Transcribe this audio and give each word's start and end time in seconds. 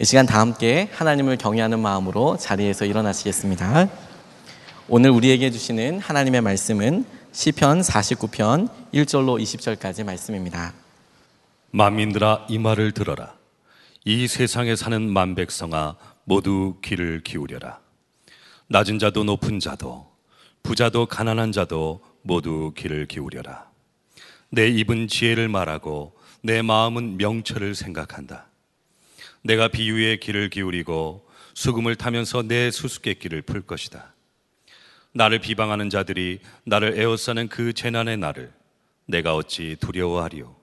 이 0.00 0.04
시간 0.06 0.24
다 0.24 0.40
함께 0.40 0.88
하나님을 0.94 1.36
경외하는 1.36 1.78
마음으로 1.78 2.38
자리에서 2.38 2.86
일어나시겠습니다. 2.86 3.90
오늘 4.88 5.10
우리에게 5.10 5.50
주시는 5.50 6.00
하나님의 6.00 6.40
말씀은 6.40 7.04
시편 7.32 7.82
49편 7.82 8.70
1절로 8.94 9.38
20절까지 9.42 10.04
말씀입니다. 10.04 10.72
만민들아 11.72 12.46
이 12.48 12.58
말을 12.58 12.92
들어라. 12.92 13.34
이 14.06 14.26
세상에 14.26 14.74
사는 14.74 15.06
만백성아 15.06 15.96
모두 16.24 16.76
귀를 16.82 17.20
기울여라. 17.22 17.80
낮은 18.68 19.00
자도 19.00 19.24
높은 19.24 19.60
자도 19.60 20.10
부자도 20.62 21.04
가난한 21.04 21.52
자도 21.52 22.00
모두 22.22 22.72
귀를 22.74 23.04
기울여라. 23.04 23.66
내 24.48 24.66
입은 24.66 25.08
지혜를 25.08 25.48
말하고 25.48 26.14
내 26.42 26.62
마음은 26.62 27.18
명철을 27.18 27.74
생각한다. 27.74 28.49
내가 29.42 29.68
비유의 29.68 30.20
귀를 30.20 30.50
기울이고 30.50 31.26
수금을 31.54 31.96
타면서 31.96 32.42
내 32.42 32.70
수수께끼를 32.70 33.42
풀 33.42 33.62
것이다. 33.62 34.14
나를 35.12 35.40
비방하는 35.40 35.90
자들이 35.90 36.40
나를 36.64 36.98
에워싸는 36.98 37.48
그 37.48 37.72
재난의 37.72 38.16
날을 38.18 38.52
내가 39.06 39.34
어찌 39.34 39.76
두려워하리요. 39.80 40.54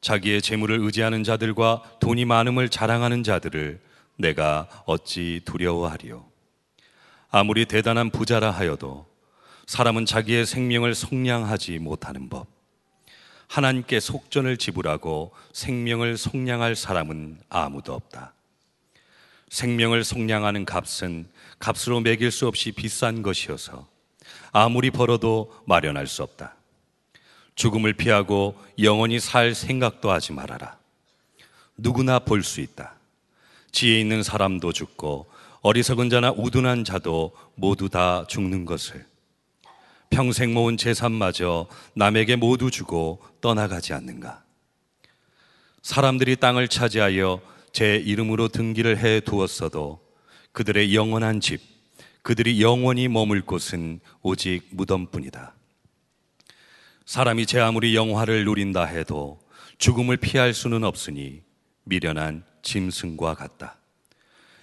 자기의 0.00 0.40
재물을 0.42 0.78
의지하는 0.80 1.24
자들과 1.24 1.82
돈이 2.00 2.24
많음을 2.24 2.68
자랑하는 2.68 3.22
자들을 3.22 3.80
내가 4.16 4.68
어찌 4.86 5.40
두려워하리요. 5.44 6.24
아무리 7.30 7.66
대단한 7.66 8.10
부자라 8.10 8.50
하여도 8.50 9.06
사람은 9.66 10.06
자기의 10.06 10.46
생명을 10.46 10.94
속량하지 10.94 11.78
못하는 11.78 12.28
법. 12.28 12.57
하나님께 13.48 13.98
속전을 14.00 14.56
지불하고 14.58 15.32
생명을 15.52 16.16
속량할 16.16 16.76
사람은 16.76 17.38
아무도 17.48 17.94
없다. 17.94 18.32
생명을 19.48 20.04
속량하는 20.04 20.64
값은 20.66 21.26
값으로 21.58 22.00
매길 22.00 22.30
수 22.30 22.46
없이 22.46 22.72
비싼 22.72 23.22
것이어서 23.22 23.88
아무리 24.52 24.90
벌어도 24.90 25.54
마련할 25.64 26.06
수 26.06 26.22
없다. 26.22 26.54
죽음을 27.54 27.94
피하고 27.94 28.54
영원히 28.80 29.18
살 29.18 29.54
생각도 29.54 30.10
하지 30.12 30.32
말아라. 30.32 30.76
누구나 31.76 32.18
볼 32.18 32.42
수 32.42 32.60
있다. 32.60 32.94
지혜 33.72 33.98
있는 34.00 34.22
사람도 34.22 34.72
죽고 34.72 35.26
어리석은 35.62 36.10
자나 36.10 36.30
우둔한 36.32 36.84
자도 36.84 37.32
모두 37.54 37.88
다 37.88 38.24
죽는 38.28 38.64
것을 38.64 39.04
평생 40.10 40.52
모은 40.54 40.76
재산마저 40.76 41.66
남에게 41.94 42.36
모두 42.36 42.70
주고 42.70 43.22
떠나가지 43.40 43.92
않는가? 43.92 44.42
사람들이 45.82 46.36
땅을 46.36 46.68
차지하여 46.68 47.40
제 47.72 47.96
이름으로 47.96 48.48
등기를 48.48 48.98
해 48.98 49.20
두었어도 49.20 50.00
그들의 50.52 50.94
영원한 50.94 51.40
집, 51.40 51.60
그들이 52.22 52.60
영원히 52.60 53.08
머물 53.08 53.42
곳은 53.42 54.00
오직 54.22 54.68
무덤뿐이다. 54.72 55.54
사람이 57.06 57.46
제 57.46 57.60
아무리 57.60 57.94
영화를 57.94 58.44
누린다 58.44 58.84
해도 58.84 59.40
죽음을 59.78 60.16
피할 60.16 60.52
수는 60.52 60.84
없으니 60.84 61.42
미련한 61.84 62.44
짐승과 62.62 63.34
같다. 63.34 63.78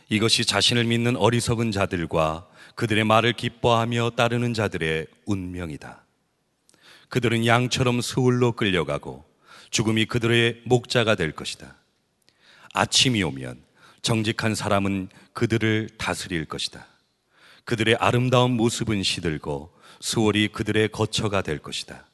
이것이 0.09 0.45
자신을 0.45 0.83
믿는 0.83 1.15
어리석은 1.15 1.71
자들과 1.71 2.47
그들의 2.75 3.03
말을 3.05 3.33
기뻐하며 3.33 4.11
따르는 4.11 4.53
자들의 4.53 5.07
운명이다. 5.25 6.03
그들은 7.09 7.45
양처럼 7.45 8.01
스울로 8.01 8.51
끌려가고 8.51 9.23
죽음이 9.69 10.05
그들의 10.05 10.61
목자가 10.65 11.15
될 11.15 11.31
것이다. 11.31 11.75
아침이 12.73 13.23
오면 13.23 13.63
정직한 14.01 14.53
사람은 14.53 15.09
그들을 15.33 15.89
다스릴 15.97 16.45
것이다. 16.45 16.85
그들의 17.63 17.95
아름다운 17.95 18.51
모습은 18.51 19.01
시들고 19.03 19.73
수월이 20.01 20.49
그들의 20.49 20.89
거처가 20.89 21.41
될 21.41 21.59
것이다. 21.59 22.05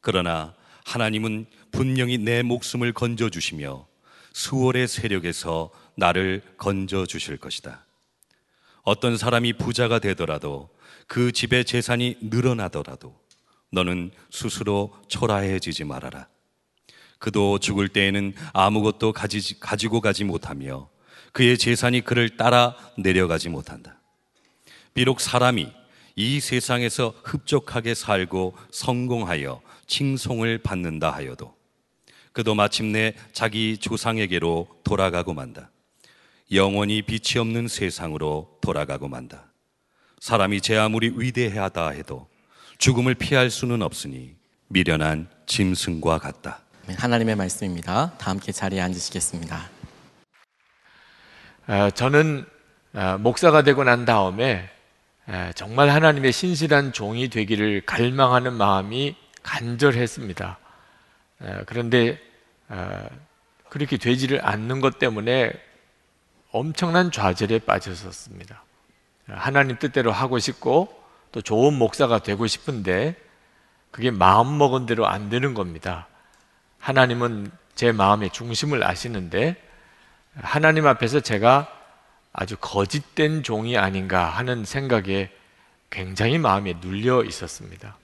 그러나 0.00 0.54
하나님은 0.84 1.46
분명히 1.70 2.18
내 2.18 2.42
목숨을 2.42 2.92
건져 2.92 3.30
주시며 3.30 3.86
수월의 4.32 4.88
세력에서 4.88 5.70
나를 5.94 6.42
건져 6.56 7.06
주실 7.06 7.36
것이다. 7.36 7.84
어떤 8.82 9.16
사람이 9.16 9.54
부자가 9.54 9.98
되더라도 9.98 10.68
그 11.06 11.32
집의 11.32 11.64
재산이 11.64 12.18
늘어나더라도 12.20 13.14
너는 13.70 14.10
스스로 14.30 14.94
초라해지지 15.08 15.84
말아라. 15.84 16.26
그도 17.18 17.58
죽을 17.58 17.88
때에는 17.88 18.34
아무것도 18.52 19.12
가지, 19.12 19.58
가지고 19.60 20.00
가지 20.00 20.24
못하며 20.24 20.88
그의 21.32 21.56
재산이 21.56 22.02
그를 22.02 22.36
따라 22.36 22.76
내려가지 22.98 23.48
못한다. 23.48 23.98
비록 24.94 25.20
사람이 25.20 25.72
이 26.16 26.40
세상에서 26.40 27.14
흡족하게 27.24 27.94
살고 27.94 28.56
성공하여 28.70 29.62
칭송을 29.86 30.58
받는다 30.58 31.10
하여도 31.10 31.54
그도 32.32 32.54
마침내 32.54 33.14
자기 33.32 33.78
조상에게로 33.78 34.80
돌아가고 34.84 35.32
만다. 35.32 35.70
영원히 36.52 37.00
빛이 37.00 37.40
없는 37.40 37.66
세상으로 37.66 38.58
돌아가고 38.60 39.08
만다. 39.08 39.44
사람이 40.20 40.60
제 40.60 40.76
아무리 40.76 41.10
위대하다 41.16 41.90
해도 41.90 42.28
죽음을 42.76 43.14
피할 43.14 43.48
수는 43.48 43.80
없으니 43.80 44.34
미련한 44.68 45.28
짐승과 45.46 46.18
같다. 46.18 46.60
네, 46.86 46.94
하나님의 46.94 47.36
말씀입니다. 47.36 48.12
다 48.18 48.30
함께 48.30 48.52
자리에 48.52 48.82
앉으시겠습니다. 48.82 49.70
아, 51.68 51.90
저는 51.90 52.44
아, 52.92 53.16
목사가 53.16 53.62
되고 53.62 53.82
난 53.82 54.04
다음에 54.04 54.68
아, 55.26 55.52
정말 55.54 55.88
하나님의 55.88 56.32
신실한 56.32 56.92
종이 56.92 57.28
되기를 57.28 57.86
갈망하는 57.86 58.52
마음이 58.52 59.16
간절했습니다. 59.42 60.58
그런데 61.66 62.20
그렇게 63.68 63.96
되지를 63.96 64.46
않는 64.46 64.80
것 64.80 65.00
때문에 65.00 65.52
엄청난 66.52 67.10
좌절에 67.10 67.60
빠졌었습니다. 67.60 68.62
하나님 69.28 69.78
뜻대로 69.78 70.12
하고 70.12 70.38
싶고 70.38 71.02
또 71.32 71.40
좋은 71.40 71.74
목사가 71.74 72.18
되고 72.18 72.46
싶은데 72.46 73.16
그게 73.90 74.10
마음 74.10 74.58
먹은 74.58 74.86
대로 74.86 75.06
안 75.06 75.30
되는 75.30 75.54
겁니다. 75.54 76.06
하나님은 76.78 77.50
제 77.74 77.92
마음의 77.92 78.30
중심을 78.30 78.84
아시는데 78.84 79.56
하나님 80.34 80.86
앞에서 80.86 81.20
제가 81.20 81.68
아주 82.32 82.56
거짓된 82.60 83.42
종이 83.42 83.76
아닌가 83.76 84.24
하는 84.26 84.64
생각에 84.64 85.30
굉장히 85.90 86.38
마음에 86.38 86.74
눌려 86.80 87.24
있었습니다. 87.24 87.96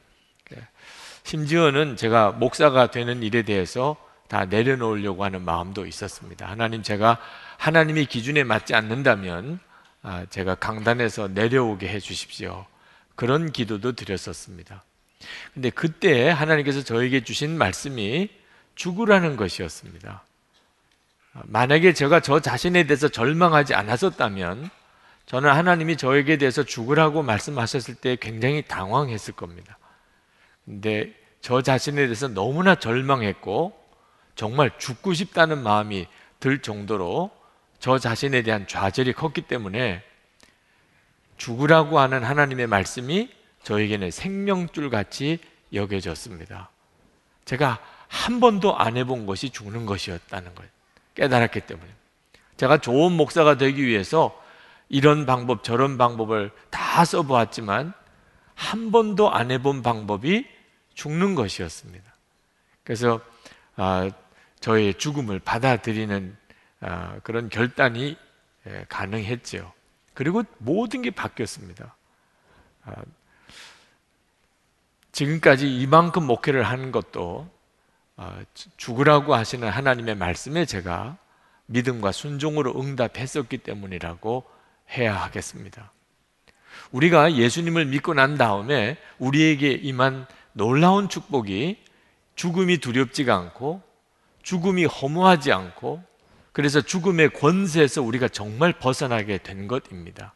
심지어는 1.24 1.96
제가 1.96 2.32
목사가 2.32 2.90
되는 2.90 3.22
일에 3.22 3.42
대해서 3.42 3.96
다 4.28 4.46
내려놓으려고 4.46 5.24
하는 5.24 5.42
마음도 5.42 5.84
있었습니다. 5.86 6.46
하나님 6.46 6.82
제가 6.82 7.18
하나님의 7.58 8.06
기준에 8.06 8.44
맞지 8.44 8.74
않는다면 8.74 9.60
아, 10.02 10.24
제가 10.30 10.54
강단에서 10.54 11.28
내려오게 11.28 11.88
해 11.88 12.00
주십시오. 12.00 12.64
그런 13.14 13.52
기도도 13.52 13.92
드렸었습니다. 13.92 14.84
근데 15.52 15.70
그때 15.70 16.30
하나님께서 16.30 16.82
저에게 16.82 17.24
주신 17.24 17.58
말씀이 17.58 18.30
죽으라는 18.76 19.36
것이었습니다. 19.36 20.22
만약에 21.44 21.92
제가 21.92 22.20
저 22.20 22.40
자신에 22.40 22.84
대해서 22.84 23.08
절망하지 23.08 23.74
않았었다면 23.74 24.70
저는 25.26 25.50
하나님이 25.50 25.96
저에게 25.96 26.38
대해서 26.38 26.62
죽으라고 26.62 27.22
말씀하셨을 27.22 27.96
때 27.96 28.16
굉장히 28.16 28.62
당황했을 28.62 29.34
겁니다. 29.34 29.78
근데 30.64 31.12
저 31.40 31.60
자신에 31.60 32.02
대해서 32.02 32.28
너무나 32.28 32.76
절망했고 32.76 33.76
정말 34.36 34.70
죽고 34.78 35.12
싶다는 35.14 35.62
마음이 35.62 36.06
들 36.38 36.62
정도로 36.62 37.37
저 37.80 37.98
자신에 37.98 38.42
대한 38.42 38.66
좌절이 38.66 39.12
컸기 39.12 39.42
때문에 39.42 40.02
죽으라고 41.36 41.98
하는 41.98 42.24
하나님의 42.24 42.66
말씀이 42.66 43.30
저에게는 43.62 44.10
생명줄 44.10 44.90
같이 44.90 45.38
여겨졌습니다. 45.72 46.70
제가 47.44 47.80
한 48.08 48.40
번도 48.40 48.76
안 48.76 48.96
해본 48.96 49.26
것이 49.26 49.50
죽는 49.50 49.86
것이었다는 49.86 50.54
걸 50.54 50.68
깨달았기 51.14 51.60
때문에 51.60 51.88
제가 52.56 52.78
좋은 52.78 53.12
목사가 53.12 53.56
되기 53.56 53.86
위해서 53.86 54.42
이런 54.88 55.26
방법 55.26 55.62
저런 55.62 55.98
방법을 55.98 56.50
다 56.70 57.04
써보았지만 57.04 57.92
한 58.54 58.90
번도 58.90 59.30
안 59.30 59.50
해본 59.50 59.82
방법이 59.82 60.46
죽는 60.94 61.34
것이었습니다. 61.34 62.04
그래서 62.82 63.20
아, 63.76 64.10
저의 64.60 64.94
죽음을 64.94 65.38
받아들이는 65.38 66.36
아, 66.36 66.37
그런 67.22 67.48
결단이 67.48 68.16
예, 68.66 68.84
가능했죠. 68.88 69.72
그리고 70.14 70.42
모든 70.58 71.02
게 71.02 71.10
바뀌었습니다. 71.10 71.94
아, 72.84 72.92
지금까지 75.12 75.74
이만큼 75.80 76.24
목회를 76.26 76.64
하는 76.64 76.92
것도 76.92 77.48
아, 78.16 78.40
죽으라고 78.76 79.34
하시는 79.34 79.68
하나님의 79.68 80.16
말씀에 80.16 80.64
제가 80.64 81.16
믿음과 81.66 82.12
순종으로 82.12 82.80
응답했었기 82.80 83.58
때문이라고 83.58 84.44
해야 84.90 85.14
하겠습니다. 85.16 85.92
우리가 86.90 87.34
예수님을 87.34 87.86
믿고 87.86 88.14
난 88.14 88.36
다음에 88.36 88.96
우리에게 89.18 89.72
임한 89.72 90.26
놀라운 90.52 91.08
축복이 91.08 91.82
죽음이 92.34 92.78
두렵지가 92.78 93.36
않고 93.36 93.82
죽음이 94.42 94.84
허무하지 94.86 95.52
않고 95.52 96.02
그래서 96.58 96.80
죽음의 96.80 97.34
권세에서 97.34 98.02
우리가 98.02 98.26
정말 98.26 98.72
벗어나게 98.72 99.38
된 99.38 99.68
것입니다. 99.68 100.34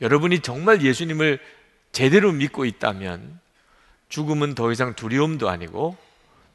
여러분이 0.00 0.40
정말 0.40 0.82
예수님을 0.82 1.38
제대로 1.92 2.32
믿고 2.32 2.64
있다면 2.64 3.38
죽음은 4.08 4.56
더 4.56 4.72
이상 4.72 4.94
두려움도 4.96 5.48
아니고 5.48 5.96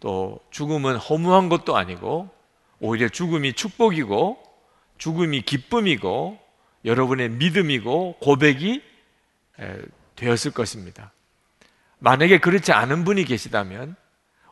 또 0.01 0.41
죽음은 0.51 0.97
허무한 0.97 1.47
것도 1.47 1.77
아니고 1.77 2.29
오히려 2.81 3.07
죽음이 3.07 3.53
축복이고 3.53 4.43
죽음이 4.97 5.43
기쁨이고 5.43 6.37
여러분의 6.83 7.29
믿음이고 7.29 8.17
고백이 8.19 8.83
되었을 10.17 10.51
것입니다. 10.51 11.13
만약에 11.99 12.39
그렇지 12.39 12.73
않은 12.73 13.05
분이 13.05 13.23
계시다면 13.23 13.95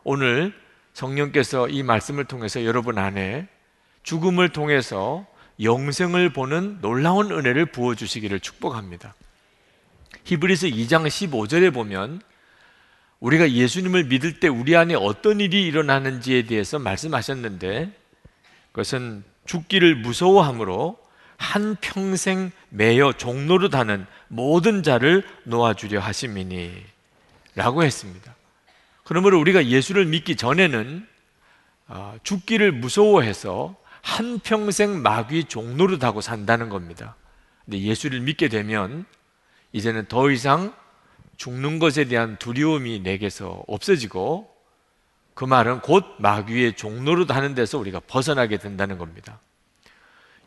오늘 0.02 0.54
성령께서 0.94 1.68
이 1.68 1.82
말씀을 1.82 2.24
통해서 2.24 2.64
여러분 2.64 2.96
안에 2.96 3.48
죽음을 4.04 4.50
통해서 4.50 5.26
영생을 5.60 6.32
보는 6.32 6.78
놀라운 6.80 7.32
은혜를 7.32 7.66
부어 7.66 7.94
주시기를 7.94 8.40
축복합니다. 8.40 9.14
히브리서 10.24 10.68
2장 10.68 11.06
15절에 11.06 11.72
보면 11.72 12.20
우리가 13.20 13.50
예수님을 13.50 14.04
믿을 14.04 14.40
때 14.40 14.48
우리 14.48 14.76
안에 14.76 14.94
어떤 14.94 15.40
일이 15.40 15.66
일어나는지에 15.66 16.42
대해서 16.42 16.78
말씀하셨는데 16.78 17.90
그것은 18.72 19.24
죽기를 19.46 19.96
무서워함으로 19.96 20.98
한 21.36 21.76
평생 21.80 22.50
매여 22.68 23.14
종로로 23.14 23.68
다는 23.68 24.06
모든 24.28 24.82
자를 24.82 25.26
놓아주려 25.44 26.00
하심이니 26.00 26.72
라고 27.54 27.82
했습니다. 27.82 28.34
그러므로 29.04 29.38
우리가 29.40 29.66
예수를 29.66 30.06
믿기 30.06 30.36
전에는 30.36 31.06
아, 31.86 32.14
죽기를 32.22 32.72
무서워해서 32.72 33.76
한 34.04 34.38
평생 34.38 35.00
마귀 35.02 35.46
타고 35.98 36.20
산다는 36.20 36.68
겁니다. 36.68 37.16
근데 37.64 37.80
예수를 37.80 38.20
믿게 38.20 38.48
되면 38.48 39.06
이제는 39.72 40.06
더 40.08 40.30
이상 40.30 40.74
죽는 41.38 41.78
것에 41.78 42.04
대한 42.04 42.36
두려움이 42.36 43.00
내게서 43.00 43.64
없어지고 43.66 44.54
그 45.32 45.46
말은 45.46 45.80
곧 45.80 46.04
마귀의 46.18 46.74
종로로 46.74 47.26
다는 47.26 47.54
데서 47.54 47.78
우리가 47.78 48.00
벗어나게 48.06 48.58
된다는 48.58 48.98
겁니다. 48.98 49.40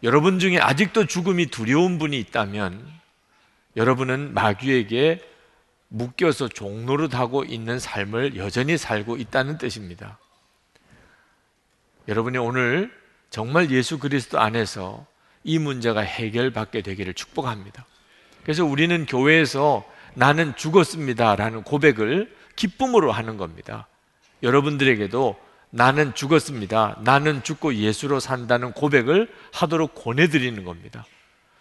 여러분 0.03 0.37
중에 0.37 0.59
아직도 0.59 1.07
죽음이 1.07 1.47
두려운 1.47 1.97
분이 1.97 2.17
있다면 2.19 2.87
여러분은 3.75 4.35
마귀에게 4.35 5.19
묶여서 5.89 6.47
종로로 6.47 7.07
타고 7.07 7.43
있는 7.43 7.79
삶을 7.79 8.37
여전히 8.37 8.77
살고 8.77 9.17
있다는 9.17 9.57
뜻입니다. 9.57 10.19
여러분이 12.07 12.37
오늘 12.37 12.96
정말 13.29 13.71
예수 13.71 13.99
그리스도 13.99 14.39
안에서 14.39 15.05
이 15.43 15.59
문제가 15.59 16.01
해결받게 16.01 16.81
되기를 16.81 17.13
축복합니다. 17.13 17.85
그래서 18.43 18.65
우리는 18.65 19.05
교회에서 19.05 19.85
나는 20.13 20.55
죽었습니다라는 20.55 21.63
고백을 21.63 22.35
기쁨으로 22.55 23.11
하는 23.11 23.37
겁니다. 23.37 23.87
여러분들에게도 24.43 25.37
나는 25.69 26.13
죽었습니다. 26.15 26.99
나는 27.03 27.43
죽고 27.43 27.75
예수로 27.75 28.19
산다는 28.19 28.71
고백을 28.71 29.31
하도록 29.53 29.93
권해드리는 29.95 30.63
겁니다. 30.63 31.05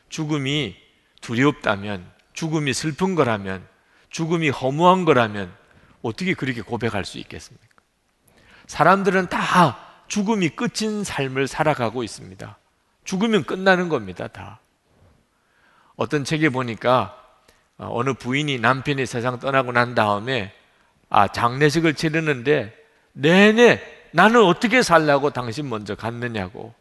죽음이 0.09 0.77
두렵다면, 1.21 2.09
죽음이 2.33 2.73
슬픈 2.73 3.15
거라면, 3.15 3.67
죽음이 4.11 4.49
허무한 4.49 5.05
거라면 5.05 5.53
어떻게 6.03 6.35
그렇게 6.35 6.63
고백할 6.63 7.05
수 7.05 7.19
있겠습니까? 7.19 7.67
사람들은 8.69 9.29
다 9.29 9.86
죽음이 10.09 10.51
끝인 10.51 11.05
삶을 11.05 11.49
살아가고 11.49 12.03
있습니다. 12.03 12.57
죽으면 13.05 13.45
끝나는 13.45 13.89
겁니다, 13.89 14.29
다. 14.29 14.61
어떤 15.97 16.25
책에 16.25 16.49
보니까 16.49 17.23
어, 17.79 17.89
어느 17.91 18.15
부인이 18.15 18.59
남편이 18.59 19.07
세상 19.07 19.39
떠나고 19.39 19.73
난 19.73 19.95
다음에 19.95 20.53
아, 21.09 21.29
장례식을 21.29 21.95
치르는데 21.95 22.75
내내 23.13 23.81
나는 24.13 24.43
어떻게 24.43 24.83
살라고 24.83 25.31
당신 25.31 25.69
먼저 25.69 25.95
갔느냐고 25.95 26.75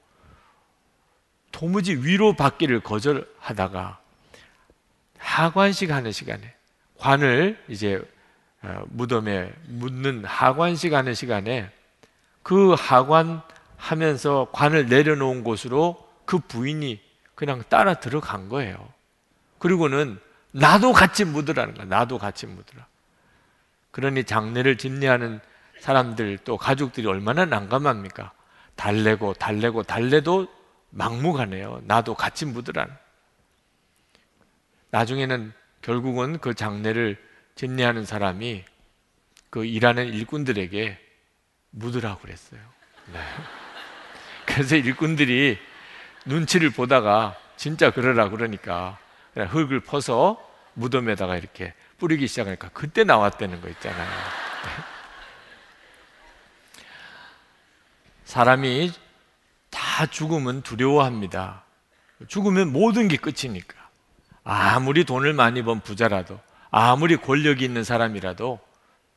도무지 1.52 1.96
위로받기를 1.96 2.82
거절하다가 2.82 4.00
하관식 5.18 5.92
하는 5.92 6.12
시간에 6.12 6.54
관을 6.98 7.62
이제 7.68 8.02
어, 8.62 8.84
무덤에 8.88 9.52
묻는 9.68 10.24
하관식 10.26 10.94
하는 10.94 11.14
시간에 11.14 11.70
그 12.46 12.76
하관 12.78 13.42
하면서 13.76 14.48
관을 14.52 14.86
내려놓은 14.86 15.44
곳으로 15.44 16.08
그 16.26 16.38
부인이 16.38 17.02
그냥 17.34 17.64
따라 17.70 17.96
들어간 17.96 18.50
거예요. 18.50 18.88
그리고는 19.58 20.20
나도 20.52 20.94
같이 20.94 21.26
묻으라는 21.26 21.74
거야. 21.74 21.86
나도 21.88 22.20
같이 22.20 22.46
묻으라. 22.46 22.86
그러니 23.90 24.26
장례를 24.26 24.78
집례하는 24.78 25.40
사람들 25.80 26.38
또 26.44 26.56
가족들이 26.56 27.08
얼마나 27.08 27.46
난감합니까? 27.46 28.32
달래고 28.76 29.34
달래고 29.34 29.82
달래도 29.82 30.48
막무가내요. 30.92 31.82
나도 31.86 32.14
같이 32.14 32.46
묻으라. 32.46 32.88
나중에는 34.92 35.52
결국은 35.82 36.38
그 36.38 36.54
장례를 36.54 37.18
집례하는 37.56 38.06
사람이 38.06 38.66
그 39.50 39.66
일하는 39.66 40.14
일꾼들에게 40.14 41.05
묻으라고 41.76 42.20
그랬어요. 42.22 42.60
네. 43.14 43.20
그래서 44.46 44.76
일꾼들이 44.76 45.60
눈치를 46.26 46.70
보다가 46.70 47.36
진짜 47.58 47.92
그러라 47.92 48.30
그러니까 48.30 48.98
흙을 49.36 49.82
퍼서 49.82 50.42
무덤에다가 50.74 51.38
이렇게 51.38 51.74
뿌리기 51.98 52.28
시작하니까 52.28 52.70
그때 52.70 53.04
나왔다는 53.04 53.62
거 53.62 53.70
있잖아요. 53.70 54.10
사람이 58.26 58.92
다 59.70 60.06
죽으면 60.06 60.62
두려워합니다. 60.62 61.64
죽으면 62.28 62.72
모든 62.72 63.08
게 63.08 63.18
끝이니까. 63.18 63.76
아무리 64.44 65.04
돈을 65.06 65.34
많이 65.34 65.64
번 65.64 65.80
부자라도, 65.80 66.40
아무리 66.70 67.18
권력이 67.18 67.64
있는 67.64 67.84
사람이라도 67.84 68.60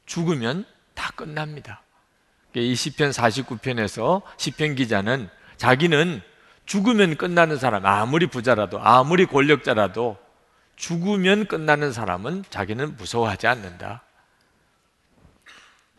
죽으면 0.07 0.65
다 0.95 1.11
끝납니다. 1.13 1.83
이 2.55 2.75
시편 2.75 3.11
49편에서 3.11 4.23
시편 4.37 4.75
기자는 4.75 5.29
자기는 5.57 6.23
죽으면 6.67 7.17
끝나는 7.17 7.57
사람, 7.57 7.87
아무리 7.87 8.27
부자라도, 8.27 8.81
아무리 8.83 9.27
권력자라도 9.27 10.17
죽으면 10.77 11.47
끝나는 11.47 11.93
사람은 11.93 12.45
자기는 12.51 12.97
무서워하지 12.97 13.47
않는다. 13.47 14.03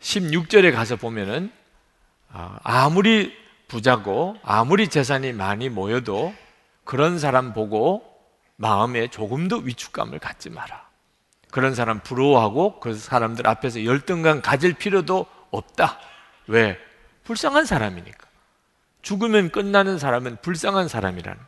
16절에 0.00 0.72
가서 0.72 0.96
보면은 0.96 1.52
아, 2.32 2.58
아무리 2.62 3.36
부자고 3.68 4.36
아무리 4.42 4.88
재산이 4.88 5.32
많이 5.32 5.68
모여도 5.68 6.34
그런 6.84 7.18
사람 7.18 7.52
보고 7.52 8.02
마음에 8.56 9.08
조금도 9.08 9.58
위축감을 9.58 10.18
갖지 10.18 10.50
마라. 10.50 10.88
그런 11.50 11.74
사람 11.74 12.00
부러워하고 12.00 12.80
그 12.80 12.94
사람들 12.94 13.46
앞에서 13.46 13.84
열등감 13.84 14.40
가질 14.40 14.74
필요도 14.74 15.26
없다. 15.50 15.98
왜? 16.50 16.76
불쌍한 17.24 17.64
사람이니까. 17.64 18.26
죽으면 19.02 19.50
끝나는 19.50 19.98
사람은 19.98 20.38
불쌍한 20.42 20.88
사람이라는. 20.88 21.40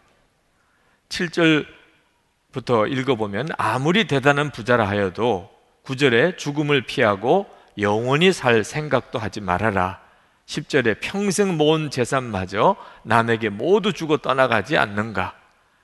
7절부터 1.08 2.90
읽어보면 2.90 3.48
아무리 3.58 4.06
대단한 4.06 4.50
부자라 4.50 4.88
하여도 4.88 5.50
9절에 5.84 6.38
죽음을 6.38 6.82
피하고 6.82 7.46
영원히 7.78 8.32
살 8.32 8.62
생각도 8.62 9.18
하지 9.18 9.40
말아라. 9.40 10.00
10절에 10.46 10.98
평생 11.00 11.56
모은 11.56 11.90
재산마저 11.90 12.76
남에게 13.02 13.48
모두 13.48 13.92
주고 13.92 14.18
떠나가지 14.18 14.78
않는가. 14.78 15.34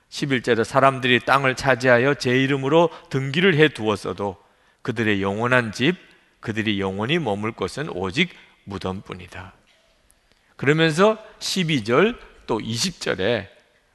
11절에 0.09 0.63
사람들이 0.63 1.19
땅을 1.25 1.55
차지하여 1.55 2.15
제 2.15 2.41
이름으로 2.41 2.89
등기를 3.09 3.55
해 3.55 3.67
두었어도 3.67 4.37
그들의 4.81 5.21
영원한 5.21 5.71
집, 5.73 5.97
그들이 6.39 6.79
영원히 6.79 7.19
머물 7.19 7.51
곳은 7.51 7.89
오직 7.89 8.29
무덤뿐이다. 8.69 9.53
그러면서 10.55 11.17
12절 11.39 12.17
또 12.47 12.59
20절에 12.59 13.47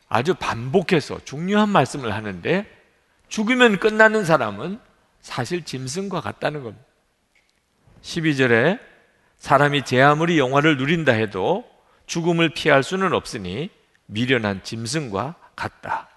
아주 0.08 0.34
반복해서 0.34 1.18
중요한 1.24 1.68
말씀을 1.70 2.14
하는데 2.14 2.66
죽으면 3.28 3.80
끝나는 3.80 4.24
사람은 4.24 4.78
사실 5.20 5.64
짐승과 5.64 6.20
같다는 6.20 6.62
겁니다. 6.62 6.84
12절에 8.02 8.78
사람이 9.38 9.84
제 9.84 10.00
아무리 10.00 10.38
영화를 10.38 10.76
누린다 10.76 11.12
해도 11.12 11.64
죽음을 12.06 12.50
피할 12.50 12.82
수는 12.82 13.12
없으니 13.12 13.70
미련한 14.06 14.62
짐승과 14.62 15.34
같다. 15.56 16.08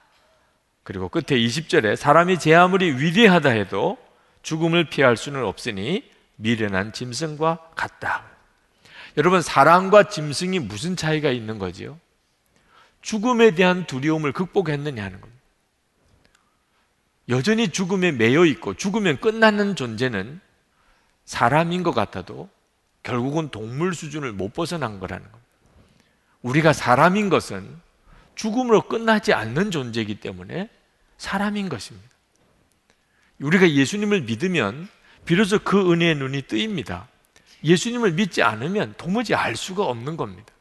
그리고 0.83 1.09
끝에 1.09 1.37
20절에 1.39 1.95
사람이 1.95 2.39
제 2.39 2.55
아무리 2.55 2.91
위대하다 2.91 3.49
해도 3.49 3.97
죽음을 4.43 4.89
피할 4.89 5.17
수는 5.17 5.43
없으니 5.43 6.09
미련한 6.35 6.93
짐승과 6.93 7.71
같다. 7.75 8.36
여러분, 9.17 9.41
사람과 9.41 10.09
짐승이 10.09 10.59
무슨 10.59 10.95
차이가 10.95 11.31
있는 11.31 11.57
거지요? 11.57 11.99
죽음에 13.01 13.55
대한 13.55 13.87
두려움을 13.87 14.31
극복했느냐는 14.31 15.19
겁니다. 15.19 15.41
여전히 17.29 17.69
죽음에 17.69 18.11
매여 18.11 18.45
있고 18.45 18.75
죽으면 18.75 19.19
끝나는 19.19 19.75
존재는 19.75 20.39
사람인 21.25 21.83
것 21.83 21.93
같아도 21.93 22.49
결국은 23.03 23.49
동물 23.49 23.93
수준을 23.93 24.31
못 24.33 24.53
벗어난 24.53 24.99
거라는 24.99 25.23
겁니다. 25.23 25.47
우리가 26.41 26.71
사람인 26.71 27.29
것은 27.29 27.67
죽음으로 28.35 28.87
끝나지 28.87 29.33
않는 29.33 29.71
존재이기 29.71 30.19
때문에 30.19 30.69
사람인 31.17 31.69
것입니다. 31.69 32.07
우리가 33.39 33.69
예수님을 33.69 34.21
믿으면 34.21 34.87
비로소 35.25 35.59
그 35.59 35.91
은혜의 35.91 36.15
눈이 36.15 36.43
뜨입니다. 36.43 37.07
예수님을 37.63 38.13
믿지 38.13 38.43
않으면 38.43 38.93
도무지 38.97 39.35
알 39.35 39.55
수가 39.55 39.85
없는 39.85 40.17
겁니다. 40.17 40.53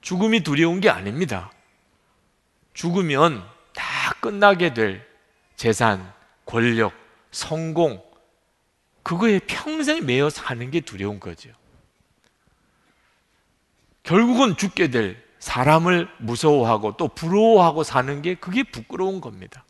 죽음이 0.00 0.40
두려운 0.40 0.80
게 0.80 0.88
아닙니다. 0.88 1.50
죽으면 2.74 3.44
다 3.74 4.12
끝나게 4.20 4.72
될 4.74 5.06
재산, 5.56 6.12
권력, 6.44 6.92
성공, 7.30 8.02
그거에 9.02 9.40
평생 9.46 10.04
매여 10.04 10.30
사는 10.30 10.70
게 10.70 10.80
두려운 10.80 11.20
거죠. 11.20 11.50
결국은 14.02 14.56
죽게 14.56 14.88
될 14.88 15.22
사람을 15.38 16.08
무서워하고 16.18 16.96
또 16.96 17.08
부러워하고 17.08 17.82
사는 17.82 18.22
게 18.22 18.34
그게 18.34 18.62
부끄러운 18.62 19.20
겁니다. 19.20 19.64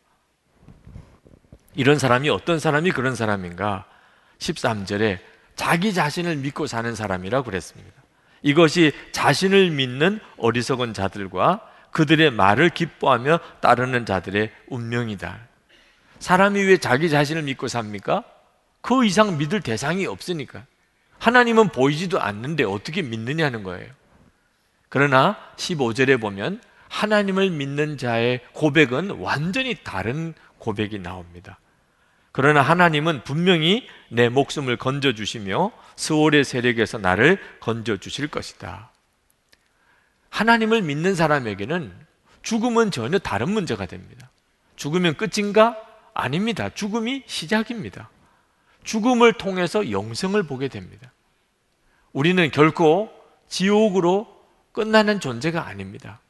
이런 1.74 1.98
사람이 1.98 2.30
어떤 2.30 2.58
사람이 2.58 2.90
그런 2.92 3.14
사람인가? 3.14 3.86
13절에 4.38 5.20
자기 5.56 5.92
자신을 5.92 6.36
믿고 6.36 6.66
사는 6.66 6.94
사람이라고 6.94 7.44
그랬습니다. 7.44 7.90
이것이 8.42 8.92
자신을 9.12 9.70
믿는 9.70 10.20
어리석은 10.36 10.94
자들과 10.94 11.62
그들의 11.90 12.30
말을 12.30 12.70
기뻐하며 12.70 13.40
따르는 13.60 14.06
자들의 14.06 14.52
운명이다. 14.68 15.38
사람이 16.18 16.62
왜 16.62 16.76
자기 16.76 17.10
자신을 17.10 17.42
믿고 17.42 17.68
삽니까? 17.68 18.22
그 18.82 19.04
이상 19.04 19.38
믿을 19.38 19.60
대상이 19.62 20.06
없으니까. 20.06 20.64
하나님은 21.18 21.70
보이지도 21.70 22.20
않는데 22.20 22.64
어떻게 22.64 23.02
믿느냐는 23.02 23.62
거예요. 23.62 23.90
그러나 24.88 25.36
15절에 25.56 26.20
보면 26.20 26.60
하나님을 26.88 27.50
믿는 27.50 27.98
자의 27.98 28.40
고백은 28.52 29.10
완전히 29.18 29.74
다른 29.82 30.34
고백이 30.58 30.98
나옵니다. 31.00 31.58
그러나 32.36 32.60
하나님은 32.60 33.24
분명히 33.24 33.88
내 34.10 34.28
목숨을 34.28 34.76
건져 34.76 35.14
주시며 35.14 35.72
스월의 35.96 36.44
세력에서 36.44 36.98
나를 36.98 37.40
건져 37.60 37.96
주실 37.96 38.28
것이다. 38.28 38.92
하나님을 40.28 40.82
믿는 40.82 41.14
사람에게는 41.14 41.94
죽음은 42.42 42.90
전혀 42.90 43.18
다른 43.18 43.48
문제가 43.48 43.86
됩니다. 43.86 44.30
죽으면 44.76 45.16
끝인가? 45.16 45.78
아닙니다. 46.12 46.68
죽음이 46.68 47.22
시작입니다. 47.24 48.10
죽음을 48.84 49.32
통해서 49.32 49.90
영생을 49.90 50.42
보게 50.42 50.68
됩니다. 50.68 51.10
우리는 52.12 52.50
결코 52.50 53.10
지옥으로 53.48 54.28
끝나는 54.72 55.20
존재가 55.20 55.66
아닙니다. 55.66 56.20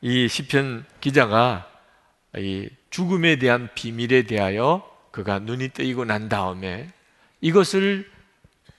이 0.00 0.26
시편 0.26 0.84
기자가 1.00 1.75
이 2.38 2.68
죽음에 2.90 3.36
대한 3.36 3.68
비밀에 3.74 4.22
대하여 4.22 4.88
그가 5.10 5.38
눈이 5.38 5.70
뜨이고 5.70 6.04
난 6.04 6.28
다음에 6.28 6.90
이것을 7.40 8.10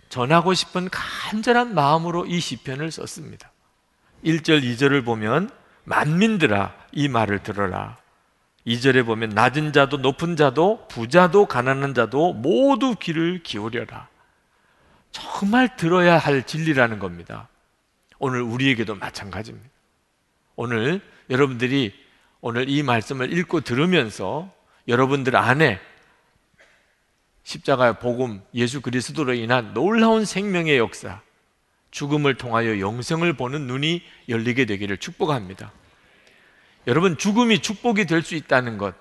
전하고 0.10 0.54
싶은 0.54 0.90
간절한 0.90 1.74
마음으로 1.74 2.26
이 2.26 2.40
시편을 2.40 2.92
썼습니다. 2.92 3.52
1절, 4.24 4.64
2절을 4.64 5.06
보면 5.06 5.50
만민들아 5.84 6.76
이 6.92 7.08
말을 7.08 7.44
들어라. 7.44 7.98
2절에 8.66 9.06
보면 9.06 9.30
낮은 9.30 9.72
자도 9.72 9.98
높은 9.98 10.36
자도 10.36 10.88
부자도 10.90 11.46
가난한 11.46 11.94
자도 11.94 12.34
모두 12.34 12.96
귀를 12.96 13.42
기울여라. 13.42 14.10
정말 15.12 15.76
들어야 15.78 16.18
할 16.18 16.44
진리라는 16.44 17.00
겁니다. 17.00 17.48
오늘 18.20 18.42
우리에게도 18.42 18.96
마찬가지입니다. 18.96 19.70
오늘 20.56 21.02
여러분들이 21.30 21.94
오늘 22.42 22.70
이 22.70 22.84
말씀을 22.84 23.38
읽고 23.38 23.62
들으면서 23.62 24.54
여러분들 24.88 25.36
안에 25.36 25.80
십자가의 27.44 28.00
복음, 28.00 28.42
예수 28.54 28.82
그리스도로 28.82 29.34
인한 29.34 29.74
놀라운 29.74 30.26
생명의 30.26 30.78
역사, 30.78 31.22
죽음을 31.92 32.36
통하여 32.36 32.80
영생을 32.80 33.34
보는 33.34 33.68
눈이 33.68 34.04
열리게 34.28 34.66
되기를 34.66 34.98
축복합니다. 34.98 35.72
여러분, 36.88 37.18
죽음이 37.18 37.60
축복이 37.60 38.06
될 38.06 38.22
수 38.22 38.36
있다는 38.36 38.78
것, 38.78 38.96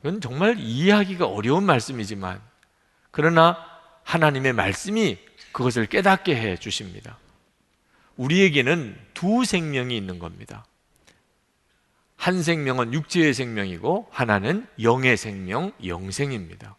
이건 0.00 0.20
정말 0.20 0.56
이해하기가 0.58 1.26
어려운 1.26 1.64
말씀이지만, 1.64 2.40
그러나 3.10 3.56
하나님의 4.04 4.52
말씀이 4.52 5.18
그것을 5.52 5.86
깨닫게 5.86 6.34
해 6.34 6.56
주십니다. 6.56 7.18
우리에게는 8.16 8.98
두 9.14 9.44
생명이 9.44 9.96
있는 9.96 10.18
겁니다. 10.18 10.64
한 12.16 12.42
생명은 12.42 12.92
육체의 12.92 13.34
생명이고 13.34 14.08
하나는 14.10 14.66
영의 14.80 15.16
생명, 15.16 15.72
영생입니다. 15.84 16.76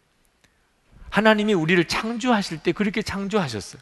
하나님이 1.10 1.54
우리를 1.54 1.82
창조하실 1.86 2.62
때 2.62 2.72
그렇게 2.72 3.02
창조하셨어요. 3.02 3.80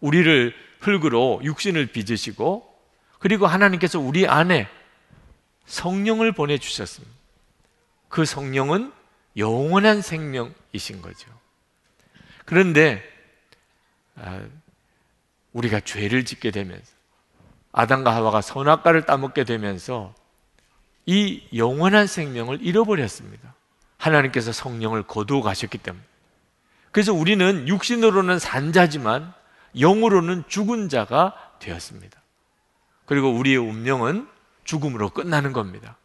우리를 0.00 0.54
흙으로 0.80 1.40
육신을 1.42 1.86
빚으시고 1.86 2.70
그리고 3.18 3.46
하나님께서 3.46 3.98
우리 3.98 4.26
안에 4.26 4.68
성령을 5.66 6.32
보내 6.32 6.58
주셨습니다. 6.58 7.14
그 8.08 8.24
성령은 8.24 8.92
영원한 9.36 10.02
생명이신 10.02 11.02
거죠. 11.02 11.28
그런데 12.44 13.02
아, 14.16 14.42
우리가 15.52 15.80
죄를 15.80 16.24
짓게 16.24 16.50
되면서 16.50 16.92
아담과 17.72 18.14
하와가 18.14 18.40
선악과를 18.40 19.06
따먹게 19.06 19.44
되면서 19.44 20.14
이 21.06 21.42
영원한 21.54 22.06
생명을 22.06 22.58
잃어버렸습니다. 22.62 23.54
하나님께서 23.96 24.52
성령을 24.52 25.02
거두어 25.04 25.42
가셨기 25.42 25.78
때문에. 25.78 26.02
그래서 26.92 27.12
우리는 27.12 27.68
육신으로는 27.68 28.38
산자지만 28.38 29.32
영으로는 29.78 30.44
죽은 30.48 30.88
자가 30.88 31.34
되었습니다. 31.60 32.20
그리고 33.06 33.30
우리의 33.30 33.58
운명은 33.58 34.28
죽음으로 34.64 35.10
끝나는 35.10 35.52
겁니다. 35.52 35.96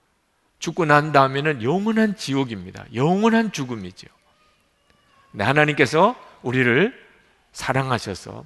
죽고 0.60 0.86
난 0.86 1.12
다음에는 1.12 1.64
영원한 1.64 2.16
지옥입니다. 2.16 2.86
영원한 2.94 3.52
죽음이죠. 3.52 4.08
하나님께서 5.38 6.16
우리를 6.42 6.94
사랑하셔서 7.52 8.46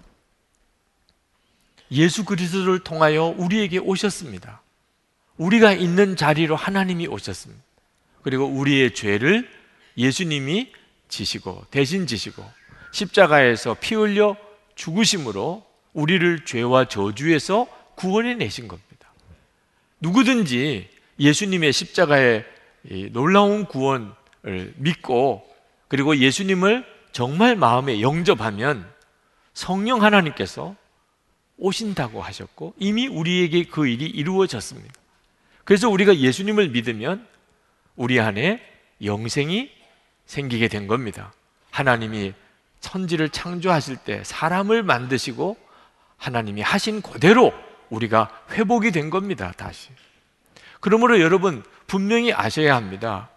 예수 1.91 2.25
그리스도를 2.25 2.79
통하여 2.79 3.23
우리에게 3.23 3.79
오셨습니다. 3.79 4.61
우리가 5.39 5.73
있는 5.73 6.15
자리로 6.15 6.55
하나님이 6.55 7.07
오셨습니다. 7.07 7.63
그리고 8.21 8.45
우리의 8.45 8.93
죄를 8.93 9.49
예수님이 9.97 10.71
지시고 11.07 11.65
대신 11.71 12.05
지시고 12.05 12.43
십자가에서 12.91 13.75
피 13.79 13.95
흘려 13.95 14.35
죽으심으로 14.75 15.65
우리를 15.93 16.45
죄와 16.45 16.87
저주에서 16.87 17.67
구원해 17.95 18.35
내신 18.35 18.67
겁니다. 18.67 19.11
누구든지 20.01 20.89
예수님의 21.19 21.73
십자가의 21.73 22.45
놀라운 23.11 23.65
구원을 23.65 24.73
믿고 24.75 25.43
그리고 25.87 26.17
예수님을 26.17 26.85
정말 27.11 27.55
마음에 27.55 28.01
영접하면 28.01 28.89
성령 29.53 30.03
하나님께서 30.03 30.75
오신다고 31.57 32.21
하셨고 32.21 32.73
이미 32.77 33.07
우리에게 33.07 33.65
그 33.65 33.87
일이 33.87 34.05
이루어졌습니다. 34.05 34.93
그래서 35.69 35.87
우리가 35.87 36.17
예수님을 36.17 36.69
믿으면 36.69 37.27
우리 37.95 38.19
안에 38.19 38.59
영생이 39.03 39.69
생기게 40.25 40.67
된 40.67 40.87
겁니다. 40.87 41.31
하나님이 41.69 42.33
천지를 42.79 43.29
창조하실 43.29 43.97
때 43.97 44.23
사람을 44.23 44.81
만드시고 44.81 45.57
하나님이 46.17 46.63
하신 46.63 47.03
그대로 47.03 47.53
우리가 47.91 48.31
회복이 48.49 48.89
된 48.89 49.11
겁니다. 49.11 49.53
다시. 49.57 49.89
그러므로 50.79 51.21
여러분 51.21 51.63
분명히 51.85 52.33
아셔야 52.33 52.75
합니다. 52.75 53.29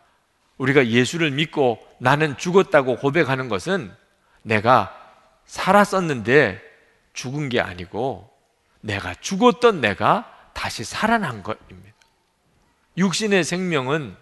우리가 0.56 0.86
예수를 0.86 1.32
믿고 1.32 1.86
나는 1.98 2.38
죽었다고 2.38 2.96
고백하는 2.96 3.50
것은 3.50 3.92
내가 4.40 4.90
살았었는데 5.44 6.62
죽은 7.12 7.50
게 7.50 7.60
아니고 7.60 8.30
내가 8.80 9.12
죽었던 9.16 9.82
내가 9.82 10.32
다시 10.54 10.82
살아난 10.82 11.42
것입니다. 11.42 11.91
육신의 12.96 13.44
생명은 13.44 14.16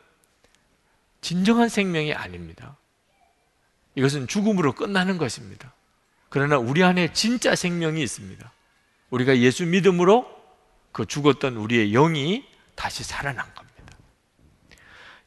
진정한 1.21 1.69
생명이 1.69 2.15
아닙니다. 2.15 2.77
이것은 3.95 4.27
죽음으로 4.27 4.73
끝나는 4.73 5.19
것입니다. 5.19 5.73
그러나 6.29 6.59
우리 6.59 6.83
안에 6.85 7.12
진짜 7.12 7.55
생명이 7.55 8.03
있습니다. 8.03 8.50
우리가 9.11 9.39
예수 9.39 9.67
믿음으로 9.67 10.27
그 10.93 11.05
죽었던 11.05 11.57
우리의 11.57 11.91
영이 11.93 12.45
다시 12.75 13.03
살아난 13.03 13.45
겁니다. 13.55 13.97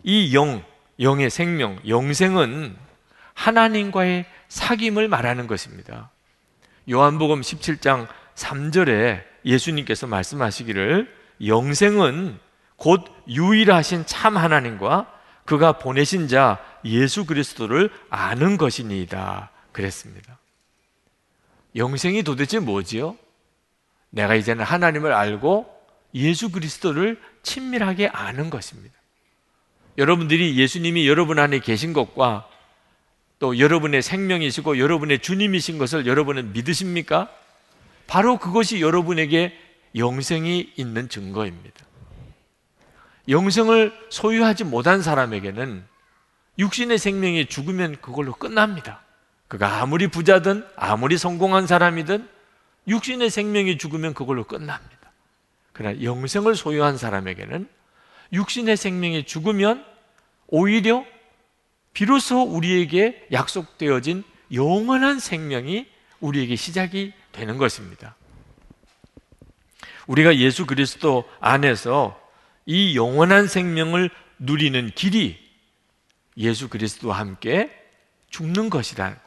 이 0.03 0.35
영, 0.35 0.63
영의 0.99 1.29
생명, 1.29 1.79
영생은 1.87 2.75
하나님과의 3.33 4.25
사귐을 4.47 5.07
말하는 5.07 5.47
것입니다. 5.47 6.11
요한복음 6.89 7.41
17장 7.41 8.07
3절에 8.35 9.23
예수님께서 9.45 10.07
말씀하시기를 10.07 11.13
영생은 11.45 12.39
곧 12.83 13.05
유일하신 13.29 14.05
참 14.05 14.35
하나님과 14.35 15.09
그가 15.45 15.79
보내신 15.79 16.27
자 16.27 16.59
예수 16.83 17.23
그리스도를 17.25 17.89
아는 18.09 18.57
것이니이다. 18.57 19.51
그랬습니다. 19.71 20.37
영생이 21.77 22.23
도대체 22.23 22.59
뭐지요? 22.59 23.15
내가 24.09 24.35
이제는 24.35 24.65
하나님을 24.65 25.13
알고 25.13 25.65
예수 26.13 26.51
그리스도를 26.51 27.21
친밀하게 27.41 28.09
아는 28.09 28.49
것입니다. 28.49 28.93
여러분들이 29.97 30.57
예수님이 30.57 31.07
여러분 31.07 31.39
안에 31.39 31.59
계신 31.59 31.93
것과 31.93 32.49
또 33.39 33.59
여러분의 33.59 34.01
생명이시고 34.01 34.77
여러분의 34.77 35.19
주님이신 35.19 35.77
것을 35.77 36.05
여러분은 36.05 36.51
믿으십니까? 36.51 37.29
바로 38.07 38.37
그것이 38.39 38.81
여러분에게 38.81 39.57
영생이 39.95 40.73
있는 40.75 41.07
증거입니다. 41.07 41.85
영생을 43.29 43.93
소유하지 44.09 44.65
못한 44.65 45.01
사람에게는 45.01 45.83
육신의 46.59 46.97
생명이 46.97 47.47
죽으면 47.47 47.97
그걸로 48.01 48.33
끝납니다. 48.33 49.01
그가 49.47 49.81
아무리 49.81 50.07
부자든 50.07 50.65
아무리 50.75 51.17
성공한 51.17 51.67
사람이든 51.67 52.27
육신의 52.87 53.29
생명이 53.29 53.77
죽으면 53.77 54.13
그걸로 54.13 54.43
끝납니다. 54.43 55.11
그러나 55.71 56.01
영생을 56.01 56.55
소유한 56.55 56.97
사람에게는 56.97 57.67
육신의 58.33 58.77
생명이 58.77 59.25
죽으면 59.25 59.85
오히려 60.47 61.05
비로소 61.93 62.41
우리에게 62.41 63.27
약속되어진 63.31 64.23
영원한 64.53 65.19
생명이 65.19 65.87
우리에게 66.19 66.55
시작이 66.55 67.13
되는 67.31 67.57
것입니다. 67.57 68.15
우리가 70.07 70.35
예수 70.37 70.65
그리스도 70.65 71.29
안에서 71.39 72.19
이 72.65 72.95
영원한 72.95 73.47
생명을 73.47 74.09
누리는 74.39 74.91
길이 74.95 75.37
예수 76.37 76.69
그리스도와 76.69 77.19
함께 77.19 77.69
죽는 78.29 78.69
것이다. 78.69 79.19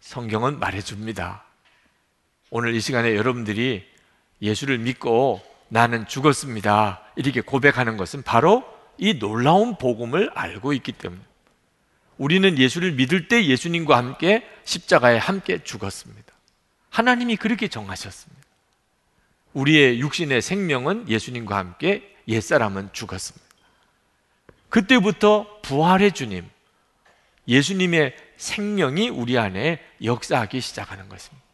성경은 0.00 0.58
말해줍니다. 0.58 1.44
오늘 2.50 2.74
이 2.74 2.80
시간에 2.80 3.16
여러분들이 3.16 3.84
예수를 4.42 4.78
믿고 4.78 5.40
나는 5.68 6.06
죽었습니다. 6.06 7.02
이렇게 7.16 7.40
고백하는 7.40 7.96
것은 7.96 8.22
바로 8.22 8.64
이 8.98 9.18
놀라운 9.18 9.76
복음을 9.76 10.30
알고 10.34 10.72
있기 10.74 10.92
때문에 10.92 11.22
우리는 12.18 12.58
예수를 12.58 12.92
믿을 12.92 13.28
때 13.28 13.44
예수님과 13.46 13.96
함께 13.96 14.46
십자가에 14.64 15.18
함께 15.18 15.64
죽었습니다. 15.64 16.32
하나님이 16.90 17.36
그렇게 17.36 17.66
정하셨습니다. 17.66 18.42
우리의 19.52 20.00
육신의 20.00 20.42
생명은 20.42 21.08
예수님과 21.08 21.56
함께 21.56 22.13
옛사람은 22.28 22.90
죽었습니다. 22.92 23.44
그때부터 24.68 25.60
부활의 25.62 26.12
주님, 26.12 26.48
예수님의 27.46 28.16
생명이 28.36 29.08
우리 29.08 29.38
안에 29.38 29.80
역사하기 30.02 30.60
시작하는 30.60 31.08
것입니다. 31.08 31.44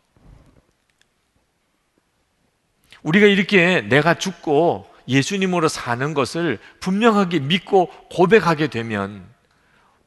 우리가 3.02 3.26
이렇게 3.26 3.82
내가 3.82 4.14
죽고 4.14 4.88
예수님으로 5.08 5.68
사는 5.68 6.14
것을 6.14 6.58
분명하게 6.80 7.40
믿고 7.40 7.90
고백하게 8.10 8.68
되면 8.68 9.26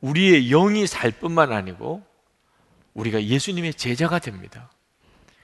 우리의 0.01 0.49
영이 0.49 0.87
살 0.87 1.11
뿐만 1.11 1.51
아니고 1.51 2.03
우리가 2.93 3.23
예수님의 3.23 3.73
제자가 3.73 4.19
됩니다. 4.19 4.69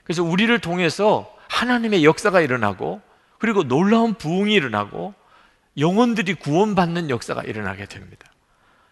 그래서 0.04 0.22
우리를 0.22 0.56
통해서 0.60 1.32
하나님의 1.48 2.04
역사가 2.04 2.40
일어나고 2.40 3.00
그리고 3.40 3.64
놀라운 3.64 4.14
부흥이 4.14 4.54
일어나고 4.54 5.14
영혼들이 5.78 6.34
구원받는 6.34 7.08
역사가 7.08 7.42
일어나게 7.42 7.86
됩니다. 7.86 8.30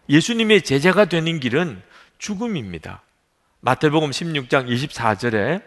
예수님의 0.09 0.63
제자가 0.63 1.05
되는 1.05 1.39
길은 1.39 1.81
죽음입니다. 2.17 3.03
마태복음 3.61 4.09
16장 4.09 4.67
24절에 4.67 5.61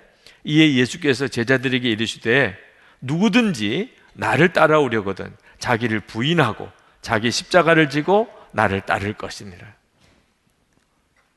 이에 0.44 0.74
예수께서 0.74 1.28
제자들에게 1.28 1.88
이르시되 1.88 2.58
누구든지 3.00 3.94
나를 4.14 4.52
따라오려거든 4.52 5.32
자기를 5.60 6.00
부인하고 6.00 6.68
자기 7.00 7.30
십자가를 7.30 7.88
지고 7.88 8.28
나를 8.50 8.80
따를 8.80 9.12
것이니라. 9.12 9.74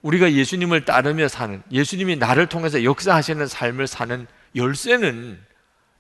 우리가 0.02 0.34
예수님을 0.34 0.86
따르며 0.86 1.28
사는 1.28 1.62
예수님이 1.72 2.16
나를 2.16 2.48
통해서 2.48 2.84
역사하시는 2.84 3.46
삶을 3.46 3.86
사는 3.86 4.26
열쇠는 4.56 5.40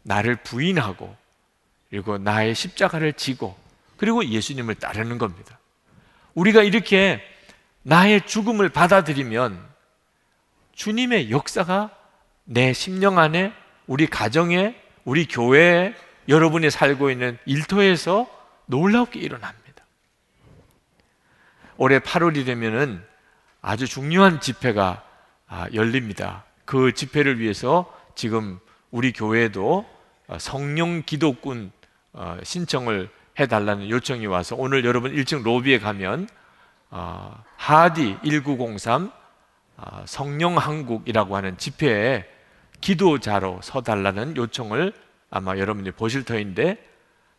나를 0.01 0.38
부인하고 0.38 1.15
그리고 1.89 2.17
나의 2.17 2.56
십자가를 2.56 3.13
지고 3.13 3.58
그리고 3.98 4.26
예수님을 4.26 4.76
따르는 4.76 5.17
겁니다. 5.17 5.60
우리가 6.34 6.63
이렇게 6.63 7.21
나의 7.84 8.26
죽음을 8.26 8.69
받아들이면 8.69 9.63
주님의 10.74 11.32
역사가 11.32 11.91
내 12.43 12.74
심령 12.74 13.17
안에 13.17 13.54
우리 13.88 14.08
가정에 14.08 14.76
우리 15.04 15.28
교회에 15.28 15.95
여러분이 16.28 16.69
살고 16.71 17.12
있는 17.12 17.38
일터에서 17.45 18.28
놀랍게 18.65 19.19
일어납니다. 19.19 19.86
올해 21.78 22.00
8월이 22.00 22.45
되면은 22.45 23.04
아주 23.62 23.88
중요한 23.88 24.41
집회가 24.41 25.04
아, 25.48 25.67
열립니다. 25.74 26.43
그 26.65 26.93
집회를 26.93 27.39
위해서 27.39 27.91
지금 28.15 28.60
우리 28.91 29.12
교회도 29.12 29.86
어, 29.88 29.94
성령 30.39 31.03
기도꾼 31.05 31.71
어, 32.13 32.38
신청을 32.43 33.09
해달라는 33.39 33.89
요청이 33.89 34.25
와서 34.27 34.55
오늘 34.57 34.85
여러분 34.85 35.13
1층 35.13 35.43
로비에 35.43 35.79
가면 35.79 36.27
어, 36.89 37.43
하디 37.57 38.17
1903 38.23 39.11
성령 40.05 40.57
한국이라고 40.57 41.35
하는 41.35 41.57
집회에 41.57 42.25
기도자로 42.79 43.59
서달라는 43.61 44.38
요청을 44.38 44.93
아마 45.29 45.57
여러분들이 45.57 45.93
보실 45.93 46.23
터인데 46.23 46.77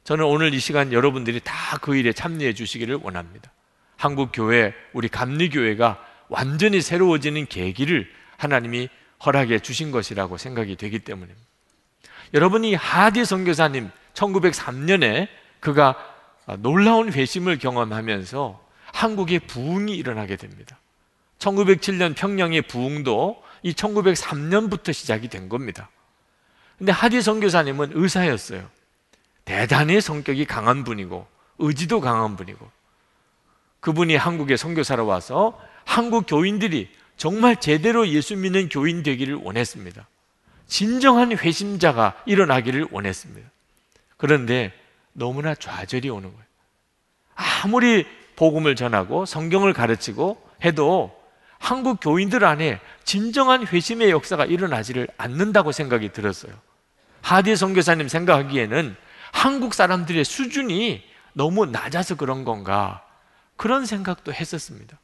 저는 0.05 0.25
오늘 0.25 0.53
이 0.53 0.61
시간 0.61 0.92
여러분들이 0.92 1.40
다 1.40 1.79
그 1.81 1.96
일에 1.96 2.12
참여해 2.12 2.55
주시기를 2.55 3.01
원합니다. 3.03 3.53
한국 3.96 4.31
교회, 4.33 4.75
우리 4.92 5.09
감리 5.09 5.51
교회가 5.51 6.05
완전히 6.29 6.81
새로워지는 6.81 7.46
계기를 7.46 8.11
하나님이 8.37 8.88
허락해 9.25 9.61
주신 9.61 9.90
것이라고 9.90 10.37
생각이 10.37 10.77
되기 10.77 10.99
때문입니다. 10.99 11.46
여러분이 12.35 12.75
하디 12.75 13.25
선교사님 13.25 13.91
1903년에 14.15 15.29
그가 15.61 15.97
놀라운 16.59 17.12
회심을 17.12 17.59
경험하면서 17.59 18.65
한국의 18.93 19.41
부흥이 19.41 19.95
일어나게 19.95 20.37
됩니다. 20.37 20.79
1907년 21.39 22.17
평양의 22.17 22.62
부흥도 22.62 23.43
이 23.62 23.73
1903년부터 23.73 24.93
시작이 24.93 25.29
된 25.29 25.49
겁니다. 25.49 25.91
근데 26.79 26.93
하디 26.93 27.21
선교사님은 27.23 27.93
의사였어요. 27.95 28.69
대단히 29.45 30.01
성격이 30.01 30.45
강한 30.45 30.85
분이고 30.85 31.27
의지도 31.59 32.01
강한 32.01 32.37
분이고 32.37 32.69
그분이 33.81 34.17
한국에 34.17 34.57
선교사로 34.57 35.07
와서 35.07 35.61
한국 35.85 36.25
교인들이 36.27 36.91
정말 37.17 37.61
제대로 37.61 38.07
예수 38.09 38.37
믿는 38.37 38.69
교인 38.69 39.03
되기를 39.03 39.37
원했습니다. 39.37 40.07
진정한 40.66 41.37
회심자가 41.37 42.22
일어나기를 42.26 42.88
원했습니다. 42.90 43.48
그런데 44.16 44.72
너무나 45.12 45.55
좌절이 45.55 46.11
오는 46.11 46.31
거예요. 46.31 46.44
아무리 47.35 48.07
복음을 48.37 48.76
전하고 48.76 49.26
성경을 49.26 49.72
가르치고 49.72 50.42
해도 50.64 51.16
한국 51.59 51.98
교인들 52.00 52.44
안에 52.44 52.81
진정한 53.05 53.66
회심의 53.66 54.11
역사가 54.11 54.44
일어나지를 54.44 55.09
않는다고 55.16 55.72
생각이 55.72 56.12
들었어요. 56.12 56.52
하디 57.22 57.57
선교사님 57.57 58.09
생각하기에는 58.09 58.96
한국 59.33 59.74
사람들의 59.74 60.24
수준이 60.24 61.02
너무 61.33 61.66
낮아서 61.66 62.14
그런 62.14 62.44
건가 62.44 63.05
그런 63.57 63.87
생각도 63.87 64.33
했었습니다. 64.33 64.98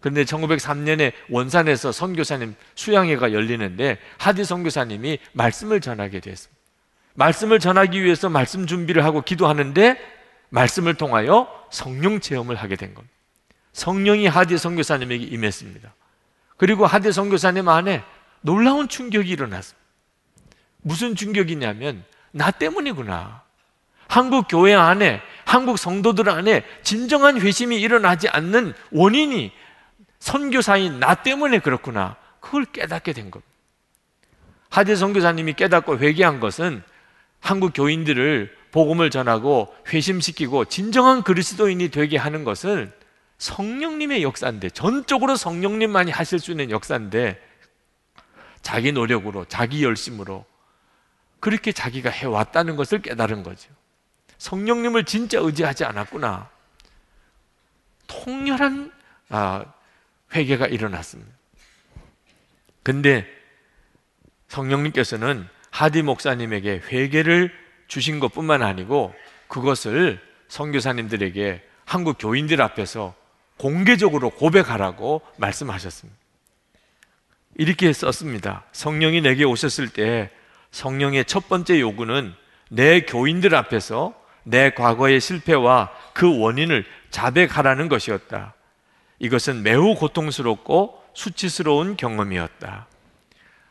그런데 0.00 0.24
1903년에 0.24 1.12
원산에서 1.28 1.92
선교사님 1.92 2.54
수양회가 2.74 3.32
열리는데 3.32 3.98
하디 4.18 4.44
선교사님이 4.44 5.18
말씀을 5.32 5.80
전하게 5.80 6.20
됐습니다. 6.20 6.58
말씀을 7.14 7.58
전하기 7.58 8.02
위해서 8.02 8.28
말씀 8.28 8.66
준비를 8.66 9.04
하고 9.04 9.20
기도하는데 9.20 9.98
말씀을 10.48 10.94
통하여 10.94 11.48
성령 11.70 12.20
체험을 12.20 12.56
하게 12.56 12.76
된 12.76 12.94
겁니다. 12.94 13.14
성령이 13.72 14.26
하디 14.26 14.58
선교사님에게 14.58 15.24
임했습니다. 15.24 15.94
그리고 16.56 16.86
하디 16.86 17.12
선교사님 17.12 17.68
안에 17.68 18.02
놀라운 18.40 18.88
충격이 18.88 19.28
일어났습니다. 19.28 19.80
무슨 20.82 21.14
충격이냐면 21.14 22.04
나 22.32 22.50
때문이구나. 22.50 23.42
한국 24.08 24.46
교회 24.48 24.74
안에 24.74 25.22
한국 25.44 25.78
성도들 25.78 26.28
안에 26.28 26.64
진정한 26.82 27.40
회심이 27.40 27.80
일어나지 27.80 28.28
않는 28.28 28.72
원인이 28.90 29.52
선교사인 30.20 31.00
나 31.00 31.14
때문에 31.16 31.58
그렇구나. 31.58 32.16
그걸 32.38 32.64
깨닫게 32.66 33.12
된 33.12 33.30
겁니다. 33.30 33.50
하디 34.70 34.94
선교사님이 34.94 35.54
깨닫고 35.54 35.98
회개한 35.98 36.38
것은 36.38 36.82
한국 37.40 37.72
교인들을 37.74 38.56
복음을 38.70 39.10
전하고 39.10 39.74
회심시키고 39.88 40.66
진정한 40.66 41.22
그리스도인이 41.22 41.88
되게 41.88 42.16
하는 42.16 42.44
것은 42.44 42.92
성령님의 43.38 44.22
역사인데 44.22 44.70
전적으로 44.70 45.34
성령님만이 45.34 46.12
하실 46.12 46.38
수 46.38 46.50
있는 46.50 46.70
역사인데 46.70 47.40
자기 48.62 48.92
노력으로 48.92 49.46
자기 49.46 49.82
열심으로 49.82 50.44
그렇게 51.40 51.72
자기가 51.72 52.10
해왔다는 52.10 52.76
것을 52.76 53.00
깨달은 53.00 53.42
거죠. 53.42 53.70
성령님을 54.36 55.04
진짜 55.04 55.38
의지하지 55.40 55.84
않았구나. 55.84 56.48
통렬한 58.06 58.92
아, 59.30 59.64
회개가 60.34 60.66
일어났습니다. 60.66 61.30
근데 62.82 63.26
성령님께서는 64.48 65.46
하디 65.70 66.02
목사님에게 66.02 66.82
회개를 66.90 67.52
주신 67.88 68.20
것뿐만 68.20 68.62
아니고 68.62 69.14
그것을 69.48 70.20
선교사님들에게 70.48 71.62
한국 71.84 72.16
교인들 72.18 72.60
앞에서 72.62 73.14
공개적으로 73.56 74.30
고백하라고 74.30 75.22
말씀하셨습니다. 75.36 76.18
이렇게 77.56 77.92
썼습니다. 77.92 78.64
성령이 78.72 79.20
내게 79.20 79.44
오셨을 79.44 79.88
때 79.88 80.30
성령의 80.70 81.24
첫 81.24 81.48
번째 81.48 81.80
요구는 81.80 82.32
내 82.70 83.00
교인들 83.00 83.54
앞에서 83.54 84.14
내 84.44 84.70
과거의 84.70 85.20
실패와 85.20 85.90
그 86.14 86.38
원인을 86.38 86.84
자백하라는 87.10 87.88
것이었다. 87.88 88.54
이것은 89.20 89.62
매우 89.62 89.94
고통스럽고 89.94 91.00
수치스러운 91.14 91.96
경험이었다. 91.96 92.86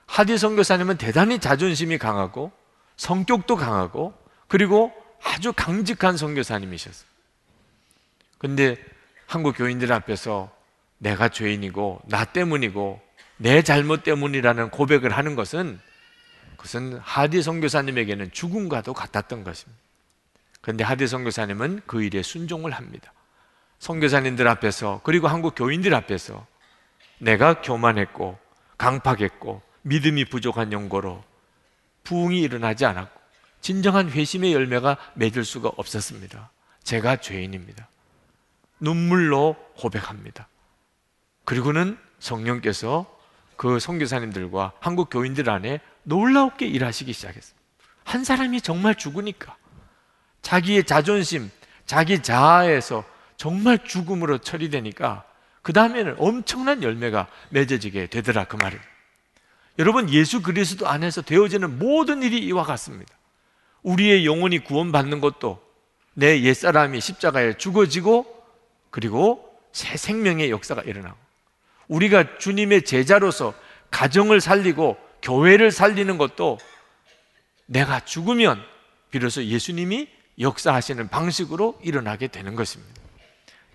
하디 0.05 0.37
선교사님은 0.37 0.97
대단히 0.97 1.39
자존심이 1.39 1.97
강하고 1.97 2.51
성격도 2.97 3.55
강하고 3.55 4.13
그리고 4.47 4.93
아주 5.23 5.51
강직한 5.53 6.17
선교사님이셨어요. 6.17 7.09
근데 8.37 8.75
한국 9.27 9.57
교인들 9.57 9.91
앞에서 9.91 10.51
내가 10.97 11.29
죄인이고 11.29 12.01
나 12.05 12.25
때문이고 12.25 13.01
내 13.37 13.61
잘못 13.61 14.03
때문이라는 14.03 14.69
고백을 14.69 15.11
하는 15.11 15.35
것은 15.35 15.79
그것은 16.57 16.97
하디 16.97 17.41
선교사님에게는 17.41 18.31
죽음과도 18.31 18.93
같았던 18.93 19.43
것입니다. 19.43 19.79
그런데 20.61 20.83
하디 20.83 21.07
선교사님은 21.07 21.81
그 21.85 22.03
일에 22.03 22.21
순종을 22.21 22.71
합니다. 22.71 23.13
선교사님들 23.79 24.47
앞에서 24.47 25.01
그리고 25.03 25.27
한국 25.27 25.55
교인들 25.55 25.93
앞에서 25.95 26.45
내가 27.17 27.61
교만했고 27.61 28.37
강팍했고 28.77 29.61
믿음이 29.81 30.25
부족한 30.25 30.71
연고로 30.71 31.23
부흥이 32.03 32.39
일어나지 32.41 32.85
않았고 32.85 33.19
진정한 33.61 34.09
회심의 34.09 34.53
열매가 34.53 34.97
맺을 35.15 35.43
수가 35.43 35.69
없었습니다. 35.75 36.51
제가 36.83 37.17
죄인입니다. 37.17 37.87
눈물로 38.79 39.55
고백합니다. 39.77 40.47
그리고는 41.43 41.97
성령께서 42.19 43.05
그 43.57 43.79
선교사님들과 43.79 44.73
한국 44.79 45.09
교인들 45.09 45.49
안에 45.49 45.81
놀라웠게 46.03 46.65
일하시기 46.67 47.11
시작했습니다. 47.11 47.59
한 48.05 48.23
사람이 48.23 48.61
정말 48.61 48.95
죽으니까 48.95 49.57
자기의 50.41 50.85
자존심, 50.85 51.51
자기 51.85 52.23
자아에서 52.23 53.03
정말 53.39 53.79
죽음으로 53.85 54.39
처리되니까 54.39 55.23
그 55.61 55.71
다음에는 55.71 56.15
엄청난 56.17 56.83
열매가 56.83 57.27
맺어지게 57.51 58.07
되더라 58.07 58.43
그 58.43 58.57
말입니다. 58.57 58.89
여러분 59.79 60.09
예수 60.09 60.41
그리스도 60.41 60.89
안에서 60.89 61.21
되어지는 61.21 61.79
모든 61.79 62.21
일이 62.21 62.37
이와 62.39 62.65
같습니다. 62.65 63.15
우리의 63.81 64.25
영혼이 64.25 64.59
구원받는 64.59 65.21
것도 65.21 65.63
내 66.15 66.41
옛사람이 66.41 66.99
십자가에 66.99 67.53
죽어지고 67.53 68.25
그리고 68.89 69.57
새 69.71 69.95
생명의 69.95 70.51
역사가 70.51 70.81
일어나고 70.81 71.17
우리가 71.87 72.39
주님의 72.39 72.83
제자로서 72.83 73.53
가정을 73.89 74.41
살리고 74.41 74.97
교회를 75.21 75.71
살리는 75.71 76.17
것도 76.17 76.59
내가 77.67 78.03
죽으면 78.03 78.61
비로소 79.11 79.45
예수님이 79.45 80.09
역사하시는 80.41 81.07
방식으로 81.07 81.79
일어나게 81.81 82.27
되는 82.27 82.55
것입니다. 82.55 82.98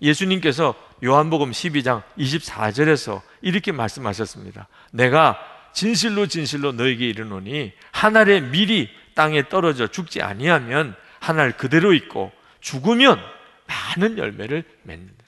예수님께서 0.01 0.75
요한복음 1.03 1.51
12장 1.51 2.03
24절에서 2.17 3.21
이렇게 3.41 3.71
말씀하셨습니다. 3.71 4.67
내가 4.91 5.37
진실로 5.73 6.27
진실로 6.27 6.71
너에게 6.71 7.07
이르노니 7.09 7.73
한 7.91 8.15
알의 8.15 8.41
밀이 8.43 8.89
땅에 9.13 9.47
떨어져 9.49 9.87
죽지 9.87 10.21
아니하면 10.21 10.95
한 11.19 11.39
알 11.39 11.57
그대로 11.57 11.93
있고 11.93 12.31
죽으면 12.61 13.19
많은 13.67 14.17
열매를 14.17 14.63
맺는다. 14.83 15.23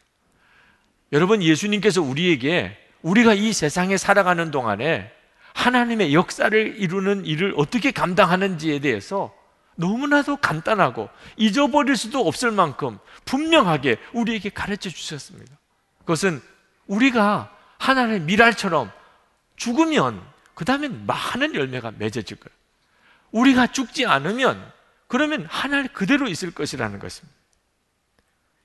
여러분 1.12 1.41
예수님께서 1.41 2.01
우리에게 2.01 2.77
우리가 3.01 3.34
이 3.34 3.51
세상에 3.53 3.97
살아가는 3.97 4.51
동안에 4.51 5.12
하나님의 5.53 6.13
역사를 6.13 6.75
이루는 6.77 7.25
일을 7.25 7.53
어떻게 7.58 7.91
감당하는지에 7.91 8.80
대해서 8.80 9.34
너무나도 9.77 10.37
간단하고 10.37 11.09
잊어버릴 11.37 11.95
수도 11.95 12.27
없을 12.27 12.51
만큼 12.51 12.99
분명하게 13.25 13.97
우리에게 14.13 14.49
가르쳐 14.49 14.89
주셨습니다. 14.89 15.55
그것은 15.99 16.41
우리가 16.87 17.55
하나님의 17.77 18.21
미랄처럼 18.21 18.91
죽으면 19.55 20.21
그 20.53 20.65
다음엔 20.65 21.05
많은 21.05 21.55
열매가 21.55 21.93
맺어질 21.97 22.37
거예요. 22.37 22.57
우리가 23.31 23.67
죽지 23.67 24.05
않으면 24.05 24.71
그러면 25.07 25.45
하나님 25.49 25.91
그대로 25.93 26.27
있을 26.27 26.51
것이라는 26.51 26.99
것입니다. 26.99 27.35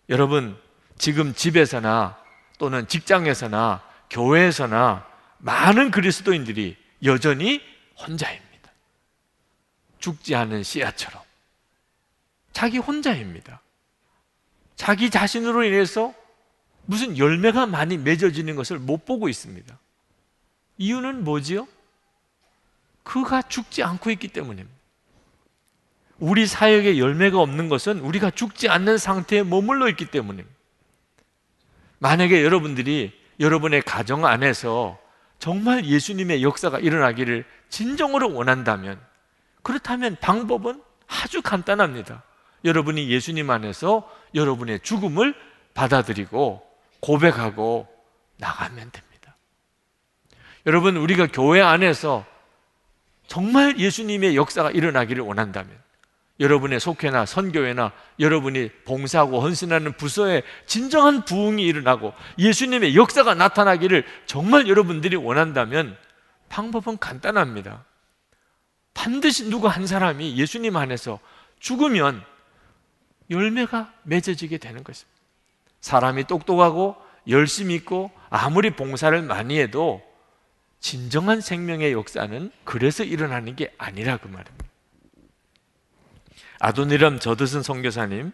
여러분, 0.09 0.59
지금 0.99 1.35
집에서나 1.35 2.17
또는 2.59 2.87
직장에서나 2.89 3.83
교회에서나 4.11 5.07
많은 5.39 5.91
그리스도인들이 5.91 6.77
여전히 7.05 7.61
혼자입니다. 7.99 8.52
죽지 10.03 10.35
않은 10.35 10.63
씨앗처럼. 10.63 11.23
자기 12.53 12.77
혼자입니다. 12.77 13.63
자기 14.77 15.09
자신으로 15.09 15.65
인해서 15.65 16.13
무슨 16.85 17.17
열매가 17.17 17.67
많이 17.67 17.97
맺어지는 17.97 18.57
것을 18.57 18.79
못 18.79 19.07
보고 19.07 19.29
있습니다. 19.29 19.79
이유는 20.79 21.25
뭐지요? 21.25 21.67
그가 23.05 23.43
죽지 23.43 23.83
않고 23.83 24.11
있기 24.11 24.29
때문입니다. 24.29 24.77
우리 26.19 26.47
사역에 26.47 26.99
열매가 26.99 27.39
없는 27.41 27.69
것은 27.69 28.01
우리가 28.01 28.31
죽지 28.31 28.69
않는 28.69 28.99
상태에 28.99 29.43
머물러 29.43 29.89
있기 29.91 30.07
때문입니다. 30.11 30.57
만약에 31.99 32.43
여러분들이 32.45 33.13
여러분의 33.41 33.83
가정 33.83 34.27
안에서 34.27 34.99
정말 35.39 35.85
예수님의 35.85 36.43
역사가 36.43 36.81
일어나기를 36.81 37.45
진정으로 37.71 38.35
원한다면 38.35 39.01
그렇다면 39.63 40.17
방법은 40.21 40.83
아주 41.07 41.43
간단합니다. 41.43 42.23
여러분이 42.65 43.09
예수님 43.11 43.51
안에서 43.51 44.09
여러분의 44.35 44.81
죽음을 44.81 45.35
받아들이고 45.75 46.63
고백하고 47.01 47.89
나가면 48.39 48.91
됩니다. 48.91 49.37
여러분, 50.67 50.97
우리가 50.97 51.27
교회 51.27 51.61
안에서 51.61 52.25
정말 53.27 53.79
예수님의 53.79 54.37
역사가 54.37 54.71
일어나기를 54.71 55.23
원한다면 55.23 55.83
여러분의 56.41 56.81
속회나 56.81 57.25
선교회나 57.25 57.93
여러분이 58.19 58.71
봉사하고 58.85 59.41
헌신하는 59.41 59.93
부서에 59.93 60.43
진정한 60.67 61.25
부흥이 61.25 61.65
일어나고 61.65 62.15
예수님의 62.39 62.97
역사가 62.97 63.35
나타나기를 63.35 64.05
정말 64.27 64.69
여러분들이 64.69 65.17
원한다면 65.17 65.97
방법은 66.49 66.99
간단합니다. 66.99 67.85
반드시 69.03 69.51
누구 69.51 69.67
한 69.67 69.85
사람이 69.85 70.37
예수님 70.37 70.77
안에서 70.77 71.19
죽으면 71.59 72.25
열매가 73.31 73.93
맺어지게 74.05 74.59
되는 74.59 74.85
것입니다. 74.85 75.21
사람이 75.81 76.25
똑똑하고 76.29 76.95
열심히 77.27 77.75
있고 77.75 78.13
아무리 78.31 78.71
봉사를 78.71 79.21
많이 79.23 79.59
해도 79.59 80.01
진정한 80.79 81.41
생명의 81.41 81.93
역사는 81.93 82.53
그래서 82.63 83.03
일어나는 83.03 83.57
게 83.57 83.75
아니라 83.77 84.19
그 84.19 84.29
말입니다. 84.29 84.67
아도니람 86.61 87.19
저드슨 87.19 87.65
선교사님, 87.65 88.31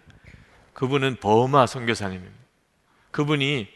그분은 0.74 1.16
버마 1.16 1.66
선교사님입니다. 1.66 2.36
그분이 3.10 3.68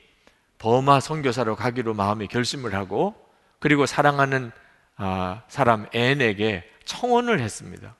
버마 0.59 1.01
선교사로 1.01 1.57
가기로 1.57 1.95
마음에 1.95 2.27
결심을 2.27 2.75
하고 2.75 3.15
그리고 3.61 3.87
사랑하는 3.87 4.53
아, 4.97 5.43
사람 5.49 5.87
앤에게 5.95 6.72
청혼을 6.85 7.41
했습니다. 7.41 7.97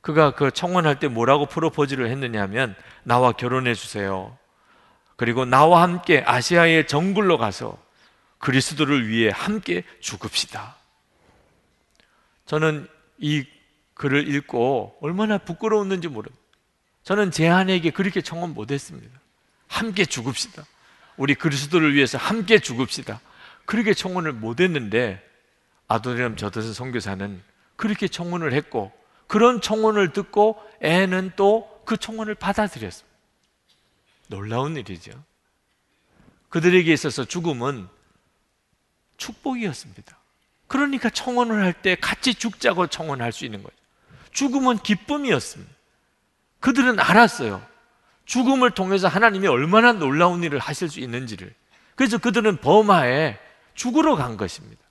그가 0.00 0.34
그 0.34 0.50
청혼할 0.50 0.98
때 0.98 1.08
뭐라고 1.08 1.46
프로포즈를 1.46 2.10
했느냐면 2.10 2.76
나와 3.04 3.32
결혼해 3.32 3.74
주세요. 3.74 4.36
그리고 5.16 5.44
나와 5.44 5.82
함께 5.82 6.22
아시아의 6.26 6.86
정글로 6.86 7.38
가서 7.38 7.78
그리스도를 8.38 9.08
위해 9.08 9.30
함께 9.32 9.84
죽읍시다. 10.00 10.76
저는 12.46 12.86
이 13.18 13.46
글을 13.94 14.28
읽고 14.34 14.98
얼마나 15.00 15.38
부끄러웠는지 15.38 16.08
모릅니다. 16.08 16.42
저는 17.04 17.30
제 17.30 17.48
아내에게 17.48 17.90
그렇게 17.90 18.20
청혼 18.20 18.52
못했습니다. 18.54 19.18
함께 19.68 20.04
죽읍시다. 20.04 20.64
우리 21.16 21.34
그리스도를 21.34 21.94
위해서 21.94 22.18
함께 22.18 22.58
죽읍시다. 22.58 23.20
그렇게 23.64 23.94
청혼을 23.94 24.32
못했는데 24.32 25.22
아도니람 25.88 26.36
저드슨 26.36 26.72
선교사는 26.72 27.42
그렇게 27.76 28.08
청혼을 28.08 28.52
했고 28.52 28.92
그런 29.26 29.60
청혼을 29.60 30.12
듣고 30.12 30.60
애는 30.80 31.32
또 31.36 31.74
그 31.84 31.96
청혼을 31.96 32.34
받아들였습니다. 32.34 33.14
놀라운 34.28 34.76
일이죠. 34.76 35.12
그들에게 36.48 36.92
있어서 36.92 37.24
죽음은 37.24 37.88
축복이었습니다. 39.16 40.18
그러니까 40.66 41.10
청혼을 41.10 41.62
할 41.62 41.74
때 41.74 41.94
같이 41.94 42.34
죽자고 42.34 42.86
청혼할 42.86 43.32
수 43.32 43.44
있는 43.44 43.62
거죠. 43.62 43.76
죽음은 44.32 44.78
기쁨이었습니다. 44.78 45.72
그들은 46.60 46.98
알았어요. 46.98 47.64
죽음을 48.24 48.70
통해서 48.70 49.06
하나님이 49.06 49.46
얼마나 49.46 49.92
놀라운 49.92 50.42
일을 50.42 50.58
하실 50.58 50.88
수 50.88 51.00
있는지를. 51.00 51.54
그래서 51.94 52.18
그들은 52.18 52.56
버마에 52.56 53.38
죽으러 53.74 54.16
간 54.16 54.36
것입니다. 54.36 54.82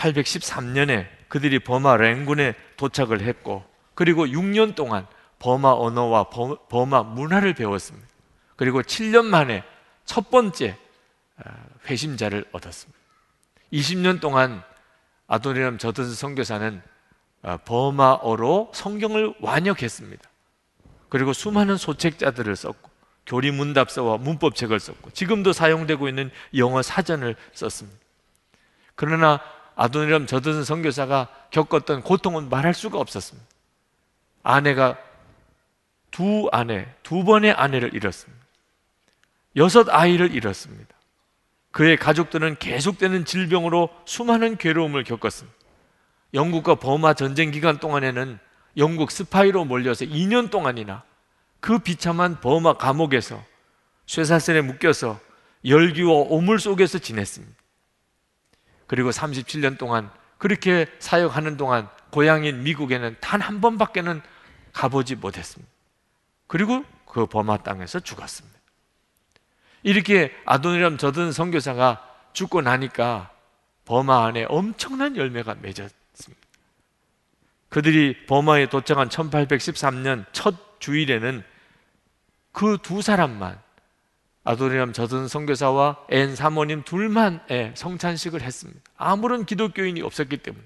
1813년에 0.00 1.06
그들이 1.28 1.58
버마 1.58 1.96
랭군에 1.96 2.54
도착을 2.76 3.22
했고 3.22 3.64
그리고 3.94 4.26
6년 4.26 4.74
동안 4.74 5.06
버마 5.38 5.70
언어와 5.72 6.30
버마 6.68 7.02
문화를 7.02 7.54
배웠습니다. 7.54 8.08
그리고 8.56 8.82
7년 8.82 9.24
만에 9.26 9.64
첫 10.04 10.30
번째 10.30 10.76
어, 11.36 11.50
회심자를 11.86 12.44
얻었습니다. 12.52 12.98
20년 13.72 14.20
동안 14.20 14.62
아도니람 15.26 15.78
저든스 15.78 16.14
선교사는 16.14 16.82
어, 17.42 17.56
버마어로 17.64 18.72
성경을 18.74 19.34
완역했습니다. 19.40 20.28
그리고 21.08 21.32
수많은 21.32 21.76
소책자들을 21.76 22.54
썼고 22.54 22.90
교리 23.26 23.50
문답서와 23.50 24.18
문법책을 24.18 24.80
썼고 24.80 25.10
지금도 25.10 25.52
사용되고 25.52 26.08
있는 26.08 26.30
영어 26.56 26.82
사전을 26.82 27.36
썼습니다. 27.52 27.98
그러나 28.94 29.40
아도니람 29.80 30.26
저든 30.26 30.62
선교사가 30.62 31.28
겪었던 31.50 32.02
고통은 32.02 32.50
말할 32.50 32.74
수가 32.74 32.98
없었습니다. 32.98 33.48
아내가 34.42 34.98
두 36.10 36.50
아내, 36.52 36.86
두 37.02 37.24
번의 37.24 37.52
아내를 37.52 37.94
잃었습니다. 37.94 38.44
여섯 39.56 39.88
아이를 39.88 40.34
잃었습니다. 40.34 40.94
그의 41.70 41.96
가족들은 41.96 42.58
계속되는 42.58 43.24
질병으로 43.24 43.88
수많은 44.04 44.58
괴로움을 44.58 45.02
겪었습니다. 45.04 45.56
영국과 46.34 46.74
버마 46.74 47.14
전쟁 47.14 47.50
기간 47.50 47.78
동안에는 47.78 48.38
영국 48.76 49.10
스파이로 49.10 49.64
몰려서 49.64 50.04
2년 50.04 50.50
동안이나 50.50 51.04
그 51.60 51.78
비참한 51.78 52.38
버마 52.40 52.74
감옥에서 52.74 53.42
쇠사슬에 54.04 54.60
묶여서 54.60 55.18
열기와 55.64 56.12
오물 56.12 56.58
속에서 56.60 56.98
지냈습니다. 56.98 57.59
그리고 58.90 59.10
37년 59.10 59.78
동안 59.78 60.10
그렇게 60.36 60.86
사역하는 60.98 61.56
동안 61.56 61.88
고향인 62.10 62.64
미국에는 62.64 63.16
단 63.20 63.40
한 63.40 63.60
번밖에는 63.60 64.20
가보지 64.72 65.14
못했습니다. 65.14 65.72
그리고 66.48 66.84
그 67.06 67.26
버마 67.26 67.58
땅에서 67.58 68.00
죽었습니다. 68.00 68.58
이렇게 69.84 70.34
아도니람 70.44 70.98
저든 70.98 71.30
선교사가 71.30 72.04
죽고 72.32 72.62
나니까 72.62 73.30
버마 73.84 74.26
안에 74.26 74.46
엄청난 74.48 75.16
열매가 75.16 75.58
맺었습니다. 75.60 76.46
그들이 77.68 78.26
버마에 78.26 78.68
도착한 78.68 79.08
1813년 79.08 80.24
첫 80.32 80.80
주일에는 80.80 81.44
그 82.50 82.76
두 82.82 83.02
사람만 83.02 83.56
아도니람 84.50 84.92
저든 84.92 85.28
선교사와 85.28 86.06
앤 86.10 86.34
사모님 86.34 86.82
둘만 86.82 87.40
성찬식을 87.74 88.42
했습니다. 88.42 88.80
아무런 88.96 89.46
기독교인이 89.46 90.02
없었기 90.02 90.38
때문에. 90.38 90.64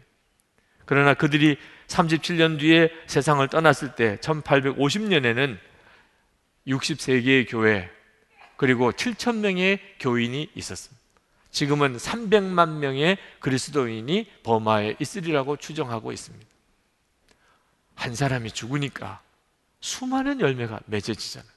그러나 0.86 1.12
그들이 1.14 1.58
37년 1.86 2.58
뒤에 2.58 2.90
세상을 3.06 3.46
떠났을 3.48 3.94
때 3.94 4.16
1850년에는 4.22 5.58
63개의 6.66 7.46
교회 7.48 7.90
그리고 8.56 8.90
7천 8.90 9.36
명의 9.36 9.80
교인이 10.00 10.50
있었습니다. 10.54 11.02
지금은 11.50 11.96
300만 11.98 12.78
명의 12.78 13.18
그리스도인이 13.40 14.30
버마에 14.42 14.96
있으리라고 14.98 15.56
추정하고 15.56 16.10
있습니다. 16.10 16.46
한 17.96 18.14
사람이 18.14 18.50
죽으니까 18.50 19.20
수많은 19.80 20.40
열매가 20.40 20.80
맺어지잖아요. 20.86 21.53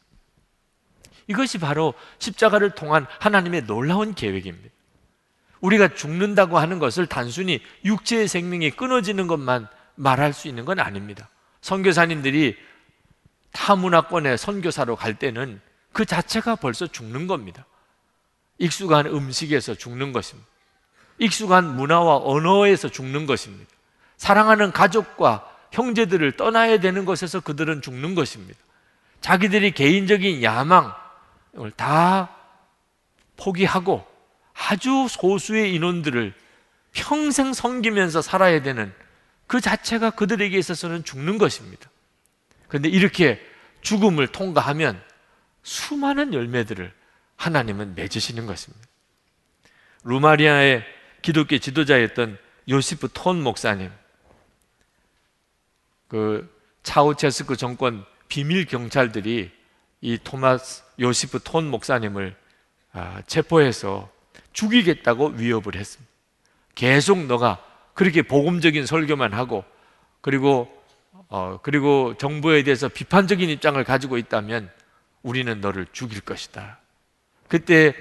이것이 1.27 1.57
바로 1.57 1.93
십자가를 2.19 2.71
통한 2.71 3.05
하나님의 3.19 3.65
놀라운 3.65 4.13
계획입니다. 4.13 4.69
우리가 5.61 5.93
죽는다고 5.93 6.59
하는 6.59 6.79
것을 6.79 7.07
단순히 7.07 7.61
육체의 7.83 8.27
생명이 8.27 8.71
끊어지는 8.71 9.27
것만 9.27 9.67
말할 9.95 10.33
수 10.33 10.47
있는 10.47 10.65
건 10.65 10.79
아닙니다. 10.79 11.29
선교사님들이 11.61 12.55
타 13.51 13.75
문화권에 13.75 14.37
선교사로 14.37 14.95
갈 14.95 15.15
때는 15.15 15.59
그 15.91 16.05
자체가 16.05 16.55
벌써 16.55 16.85
죽는 16.85 17.27
겁니다. 17.27 17.65
익숙한 18.59 19.07
음식에서 19.07 19.75
죽는 19.75 20.13
것입니다. 20.13 20.47
익숙한 21.19 21.75
문화와 21.75 22.17
언어에서 22.17 22.89
죽는 22.89 23.25
것입니다. 23.25 23.69
사랑하는 24.17 24.71
가족과 24.71 25.51
형제들을 25.71 26.37
떠나야 26.37 26.79
되는 26.79 27.05
것에서 27.05 27.39
그들은 27.39 27.81
죽는 27.81 28.15
것입니다. 28.15 28.59
자기들이 29.21 29.71
개인적인 29.71 30.43
야망 30.43 30.93
을다 31.57 32.35
포기하고 33.35 34.05
아주 34.53 35.07
소수의 35.09 35.73
인원들을 35.75 36.33
평생 36.93 37.53
섬기면서 37.53 38.21
살아야 38.21 38.61
되는 38.61 38.93
그 39.45 39.61
자체가 39.61 40.11
그들에게 40.11 40.57
있어서는 40.57 41.03
죽는 41.03 41.37
것입니다. 41.37 41.89
그런데 42.67 42.89
이렇게 42.89 43.39
죽음을 43.81 44.27
통과하면 44.27 45.01
수많은 45.63 46.33
열매들을 46.33 46.91
하나님은 47.35 47.95
맺으시는 47.95 48.45
것입니다. 48.45 48.87
루마리아의 50.03 50.83
기독교 51.21 51.57
지도자였던 51.57 52.37
요시프 52.69 53.09
톤 53.13 53.41
목사님, 53.41 53.91
그 56.07 56.49
차우체스크 56.83 57.55
정권 57.55 58.05
비밀 58.27 58.65
경찰들이 58.65 59.51
이 60.01 60.17
토마스 60.23 60.83
요시프 60.99 61.41
톤 61.43 61.69
목사님을 61.69 62.35
아, 62.93 63.21
체포해서 63.27 64.09
죽이겠다고 64.53 65.29
위협을 65.29 65.75
했습니다. 65.75 66.11
계속 66.75 67.25
너가 67.25 67.63
그렇게 67.93 68.21
복음적인 68.21 68.85
설교만 68.85 69.33
하고 69.33 69.63
그리고 70.21 70.71
어, 71.29 71.59
그리고 71.61 72.15
정부에 72.17 72.63
대해서 72.63 72.87
비판적인 72.87 73.49
입장을 73.49 73.83
가지고 73.83 74.17
있다면 74.17 74.71
우리는 75.23 75.59
너를 75.59 75.87
죽일 75.91 76.21
것이다. 76.21 76.79
그때 77.47 77.93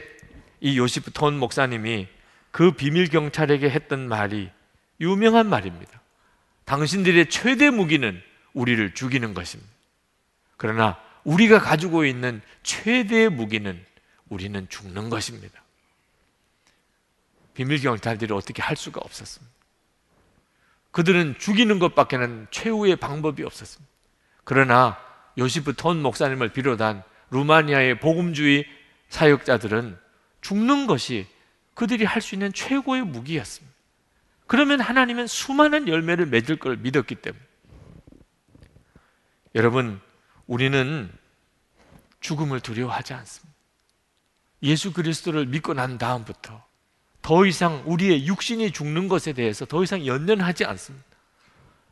이 0.61 0.79
요시프 0.79 1.13
톤 1.13 1.39
목사님이 1.39 2.09
그 2.51 2.73
비밀 2.73 3.09
경찰에게 3.09 3.69
했던 3.69 4.09
말이 4.09 4.51
유명한 5.01 5.49
말입니다. 5.49 6.01
당신들의 6.65 7.29
최대 7.29 7.71
무기는 7.71 8.21
우리를 8.55 8.95
죽이는 8.95 9.35
것입니다. 9.35 9.71
그러나 10.57 10.99
우리가 11.27 11.59
가지고 11.59 12.05
있는 12.05 12.41
최대의 12.63 13.31
무기는 13.31 13.85
우리는 14.29 14.69
죽는 14.69 15.11
것입니다. 15.11 15.61
비밀 17.53 17.81
경찰들이 17.81 18.33
어떻게 18.33 18.63
할 18.63 18.77
수가 18.77 19.01
없었습니다. 19.03 19.53
그들은 20.93 21.37
죽이는 21.39 21.79
것밖에는 21.79 22.47
최후의 22.51 22.97
방법이 22.97 23.43
없었습니다. 23.43 23.93
그러나 24.45 24.99
요시프 25.37 25.75
톤 25.75 26.01
목사님을 26.01 26.53
비롯한 26.53 27.03
루마니아의 27.31 27.99
복음주의 27.99 28.65
사역자들은 29.09 29.99
죽는 30.41 30.87
것이 30.87 31.27
그들이 31.75 32.05
할 32.05 32.23
수 32.23 32.35
있는 32.37 32.53
최고의 32.53 33.03
무기였습니다. 33.03 33.75
그러면 34.47 34.81
하나님은 34.81 35.27
수많은 35.27 35.89
열매를 35.89 36.27
맺을 36.27 36.57
걸 36.57 36.77
믿었기 36.77 37.17
때문에 37.17 37.43
여러분, 39.57 40.01
우리는 40.47 41.11
죽음을 42.21 42.61
두려워하지 42.61 43.15
않습니다. 43.15 43.57
예수 44.63 44.93
그리스도를 44.93 45.47
믿고 45.47 45.75
난 45.75 45.99
다음부터 45.99 46.65
더 47.23 47.45
이상 47.45 47.83
우리의 47.87 48.27
육신이 48.27 48.71
죽는 48.71 49.09
것에 49.09 49.33
대해서 49.33 49.65
더 49.65 49.83
이상 49.83 50.07
연연하지 50.07 50.65
않습니다. 50.65 51.05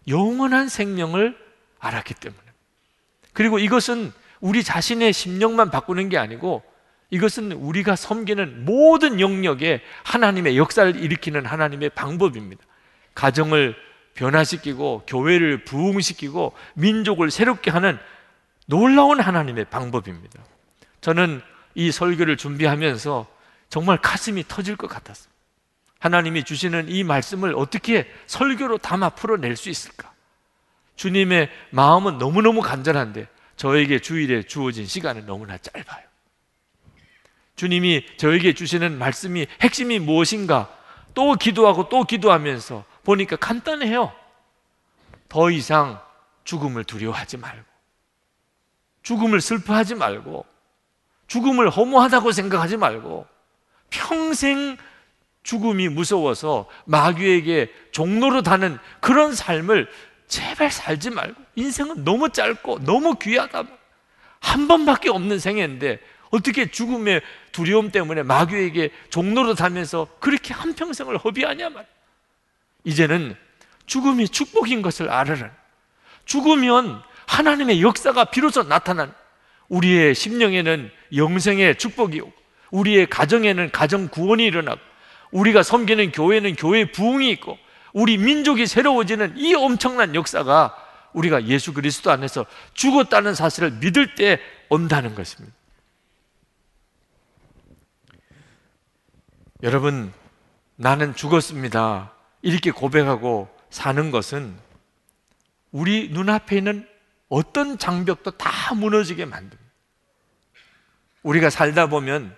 영원한 0.08 0.68
생명을 0.68 1.36
알았기 1.78 2.14
때문에. 2.14 2.42
그리고 3.32 3.58
이것은 3.58 4.12
우리 4.40 4.62
자신의 4.62 5.12
심령만 5.12 5.70
바꾸는 5.70 6.08
게 6.08 6.18
아니고 6.18 6.62
이것은 7.10 7.52
우리가 7.52 7.96
섬기는 7.96 8.64
모든 8.64 9.20
영역에 9.20 9.82
하나님의 10.04 10.56
역사를 10.56 10.94
일으키는 10.94 11.46
하나님의 11.46 11.90
방법입니다. 11.90 12.64
가정을 13.14 13.74
변화시키고 14.14 15.04
교회를 15.06 15.64
부흥시키고 15.64 16.54
민족을 16.74 17.30
새롭게 17.30 17.70
하는 17.70 17.98
놀라운 18.66 19.20
하나님의 19.20 19.66
방법입니다. 19.66 20.42
저는 21.00 21.42
이 21.74 21.90
설교를 21.92 22.36
준비하면서 22.36 23.26
정말 23.68 23.98
가슴이 23.98 24.44
터질 24.46 24.76
것 24.76 24.86
같았어요. 24.86 25.32
하나님이 25.98 26.44
주시는 26.44 26.88
이 26.88 27.02
말씀을 27.02 27.54
어떻게 27.56 28.10
설교로 28.26 28.78
담아 28.78 29.10
풀어낼 29.10 29.56
수 29.56 29.70
있을까? 29.70 30.12
주님의 30.96 31.50
마음은 31.70 32.18
너무너무 32.18 32.60
간절한데 32.60 33.26
저에게 33.56 33.98
주일에 33.98 34.42
주어진 34.42 34.86
시간은 34.86 35.26
너무나 35.26 35.58
짧아요. 35.58 36.04
주님이 37.56 38.06
저에게 38.16 38.52
주시는 38.52 38.98
말씀이 38.98 39.46
핵심이 39.60 39.98
무엇인가? 39.98 40.76
또 41.14 41.34
기도하고 41.34 41.88
또 41.88 42.04
기도하면서 42.04 42.84
보니까 43.04 43.36
간단해요. 43.36 44.12
더 45.28 45.50
이상 45.50 46.00
죽음을 46.44 46.84
두려워하지 46.84 47.36
말고, 47.38 47.64
죽음을 49.04 49.40
슬퍼하지 49.40 49.94
말고, 49.94 50.44
죽음을 51.28 51.70
허무하다고 51.70 52.32
생각하지 52.32 52.76
말고, 52.76 53.26
평생 53.90 54.76
죽음이 55.44 55.88
무서워서 55.88 56.68
마귀에게 56.86 57.72
종로로 57.92 58.42
다는 58.42 58.78
그런 59.00 59.34
삶을 59.34 59.88
제발 60.26 60.72
살지 60.72 61.10
말고, 61.10 61.40
인생은 61.54 62.04
너무 62.04 62.30
짧고, 62.30 62.84
너무 62.84 63.14
귀하다. 63.16 63.64
한 64.40 64.68
번밖에 64.68 65.10
없는 65.10 65.38
생애인데, 65.38 66.00
어떻게 66.30 66.70
죽음의 66.70 67.22
두려움 67.52 67.92
때문에 67.92 68.24
마귀에게 68.24 68.90
종로로 69.10 69.54
다면서 69.54 70.08
그렇게 70.18 70.52
한평생을 70.52 71.18
허비하냐 71.18 71.68
말. 71.70 71.86
이제는 72.82 73.36
죽음이 73.86 74.28
축복인 74.28 74.82
것을 74.82 75.10
알아라. 75.10 75.52
죽으면 76.24 77.02
하나님의 77.26 77.82
역사가 77.82 78.26
비로소 78.26 78.62
나타난 78.62 79.14
우리의 79.68 80.14
심령에는 80.14 80.90
영생의 81.14 81.78
축복이 81.78 82.20
고 82.20 82.32
우리의 82.70 83.06
가정에는 83.06 83.70
가정 83.70 84.08
구원이 84.08 84.44
일어나고 84.44 84.80
우리가 85.30 85.62
섬기는 85.62 86.12
교회는 86.12 86.56
교회 86.56 86.90
부흥이 86.90 87.30
있고 87.32 87.58
우리 87.92 88.18
민족이 88.18 88.66
새로워지는 88.66 89.36
이 89.36 89.54
엄청난 89.54 90.14
역사가 90.14 90.76
우리가 91.12 91.46
예수 91.46 91.72
그리스도 91.72 92.10
안에서 92.10 92.44
죽었다는 92.74 93.34
사실을 93.34 93.70
믿을 93.72 94.16
때 94.16 94.40
온다는 94.68 95.14
것입니다. 95.14 95.54
여러분, 99.62 100.12
나는 100.76 101.14
죽었습니다. 101.14 102.12
이렇게 102.42 102.70
고백하고 102.70 103.48
사는 103.70 104.10
것은 104.10 104.56
우리 105.70 106.08
눈앞에 106.10 106.58
있는 106.58 106.86
어떤 107.28 107.78
장벽도 107.78 108.32
다 108.32 108.74
무너지게 108.74 109.24
만듭니다. 109.24 109.62
우리가 111.22 111.50
살다 111.50 111.88
보면 111.88 112.36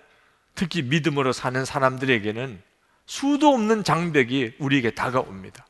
특히 0.55 0.81
믿음으로 0.81 1.33
사는 1.33 1.63
사람들에게는 1.63 2.61
수도 3.05 3.49
없는 3.49 3.83
장벽이 3.83 4.55
우리에게 4.59 4.91
다가옵니다. 4.91 5.65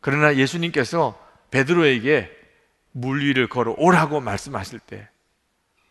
그러나 0.00 0.36
예수님께서 0.36 1.18
베드로에게 1.50 2.30
물 2.92 3.22
위를 3.22 3.48
걸어 3.48 3.74
오라고 3.76 4.20
말씀하실 4.20 4.80
때 4.80 5.08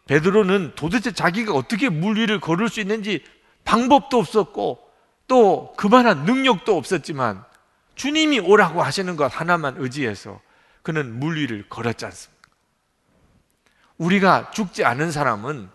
베드로는 0.08 0.74
도대체 0.76 1.12
자기가 1.12 1.54
어떻게 1.54 1.90
물 1.90 2.18
위를 2.18 2.40
걸을 2.40 2.70
수 2.70 2.80
있는지 2.80 3.24
방법도 3.64 4.18
없었고 4.18 4.80
또 5.28 5.74
그만한 5.78 6.26
능력도 6.26 6.76
없었지만 6.76 7.44
주님이 7.96 8.40
오라고 8.40 8.82
하시는 8.84 9.16
것 9.16 9.28
하나만 9.40 9.76
의지해서 9.78 10.42
그는 10.84 11.20
물 11.20 11.38
위를 11.38 11.68
걸었지 11.70 12.06
않습니까? 12.06 12.50
우리가 13.98 14.52
죽지 14.52 14.84
않은 14.86 15.12
사람은 15.12 15.70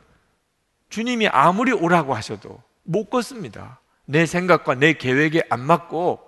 주님이 0.90 1.28
아무리 1.28 1.72
오라고 1.72 2.14
하셔도 2.14 2.62
못 2.84 3.10
걷습니다. 3.10 3.80
내 4.04 4.26
생각과 4.26 4.76
내 4.76 4.92
계획에 4.94 5.42
안 5.50 5.60
맞고 5.60 6.20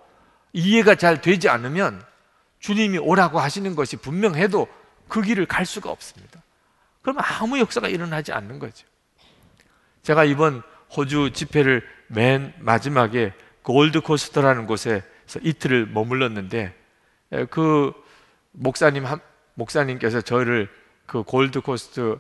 이해가 0.53 0.97
잘 0.97 1.21
되지 1.21 1.49
않으면 1.49 2.03
주님이 2.59 2.99
오라고 2.99 3.38
하시는 3.38 3.75
것이 3.75 3.97
분명해도 3.97 4.69
그 5.09 5.23
길을 5.23 5.47
갈 5.47 5.64
수가 5.64 5.90
없습니다. 5.90 6.43
그럼 7.03 7.16
아무 7.21 7.59
역사가 7.59 7.88
일어나지 7.88 8.33
않는 8.33 8.59
거죠. 8.59 8.87
제가 10.03 10.25
이번 10.25 10.62
호주 10.95 11.33
집회를 11.33 11.87
맨 12.09 12.53
마지막에 12.59 13.33
골드코스트라는 13.62 14.66
곳에서 14.66 15.03
이틀을 15.40 15.87
머물렀는데 15.87 16.75
그 17.51 17.93
목사님 18.53 19.07
한, 19.07 19.21
목사님께서 19.55 20.21
저를 20.21 20.69
그 21.07 21.23
골드코스트 21.23 22.19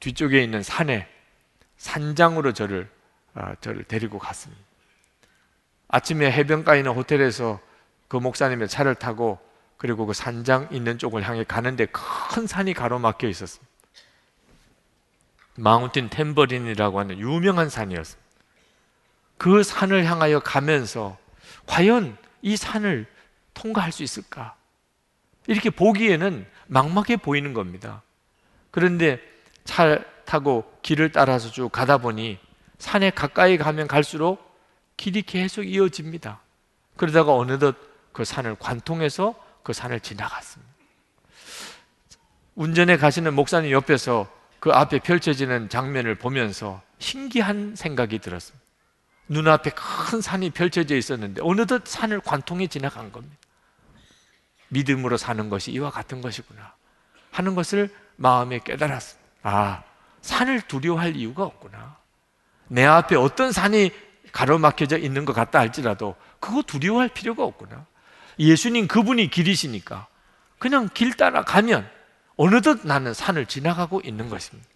뒤쪽에 0.00 0.42
있는 0.42 0.62
산에 0.62 1.08
산장으로 1.76 2.52
저를 2.52 2.90
아, 3.34 3.54
저를 3.60 3.84
데리고 3.84 4.18
갔습니다. 4.18 4.60
아침에 5.88 6.30
해변가에 6.30 6.78
있는 6.78 6.92
호텔에서 6.92 7.60
그 8.08 8.16
목사님의 8.16 8.68
차를 8.68 8.94
타고 8.94 9.38
그리고 9.76 10.06
그 10.06 10.12
산장 10.12 10.68
있는 10.72 10.98
쪽을 10.98 11.22
향해 11.22 11.44
가는데 11.44 11.86
큰 11.86 12.46
산이 12.46 12.74
가로막혀 12.74 13.28
있었습니다. 13.28 13.68
마운틴 15.56 16.08
템버린이라고 16.08 16.98
하는 16.98 17.18
유명한 17.18 17.68
산이었습니다. 17.68 18.28
그 19.38 19.62
산을 19.62 20.04
향하여 20.04 20.40
가면서 20.40 21.16
과연 21.66 22.16
이 22.42 22.56
산을 22.56 23.06
통과할 23.54 23.92
수 23.92 24.02
있을까? 24.02 24.57
이렇게 25.48 25.70
보기에는 25.70 26.46
막막해 26.68 27.16
보이는 27.16 27.54
겁니다. 27.54 28.02
그런데 28.70 29.18
차 29.64 29.98
타고 30.24 30.70
길을 30.82 31.10
따라서 31.10 31.50
쭉 31.50 31.72
가다 31.72 31.98
보니 31.98 32.38
산에 32.78 33.10
가까이 33.10 33.56
가면 33.56 33.88
갈수록 33.88 34.46
길이 34.98 35.22
계속 35.22 35.64
이어집니다. 35.64 36.40
그러다가 36.96 37.34
어느덧 37.34 37.76
그 38.12 38.24
산을 38.24 38.56
관통해서 38.58 39.34
그 39.62 39.72
산을 39.72 40.00
지나갔습니다. 40.00 40.70
운전에 42.54 42.98
가시는 42.98 43.34
목사님 43.34 43.70
옆에서 43.70 44.28
그 44.60 44.70
앞에 44.70 44.98
펼쳐지는 44.98 45.70
장면을 45.70 46.16
보면서 46.16 46.82
신기한 46.98 47.74
생각이 47.74 48.18
들었습니다. 48.18 48.66
눈앞에 49.28 49.70
큰 49.70 50.20
산이 50.20 50.50
펼쳐져 50.50 50.96
있었는데 50.96 51.40
어느덧 51.42 51.86
산을 51.86 52.20
관통해 52.20 52.66
지나간 52.66 53.12
겁니다. 53.12 53.36
믿음으로 54.68 55.16
사는 55.16 55.48
것이 55.48 55.72
이와 55.72 55.90
같은 55.90 56.20
것이구나 56.20 56.74
하는 57.30 57.54
것을 57.54 57.90
마음에 58.16 58.58
깨달았습니다. 58.58 59.28
아, 59.42 59.82
산을 60.22 60.62
두려워할 60.62 61.16
이유가 61.16 61.44
없구나. 61.44 61.96
내 62.68 62.84
앞에 62.84 63.16
어떤 63.16 63.52
산이 63.52 63.92
가로막혀져 64.32 64.98
있는 64.98 65.24
것 65.24 65.32
같다 65.32 65.58
할지라도 65.58 66.16
그거 66.40 66.62
두려워할 66.62 67.08
필요가 67.08 67.44
없구나. 67.44 67.86
예수님 68.38 68.88
그분이 68.88 69.30
길이시니까 69.30 70.06
그냥 70.58 70.88
길 70.92 71.16
따라 71.16 71.42
가면 71.42 71.88
어느덧 72.36 72.80
나는 72.84 73.14
산을 73.14 73.46
지나가고 73.46 74.00
있는 74.04 74.28
것입니다. 74.28 74.68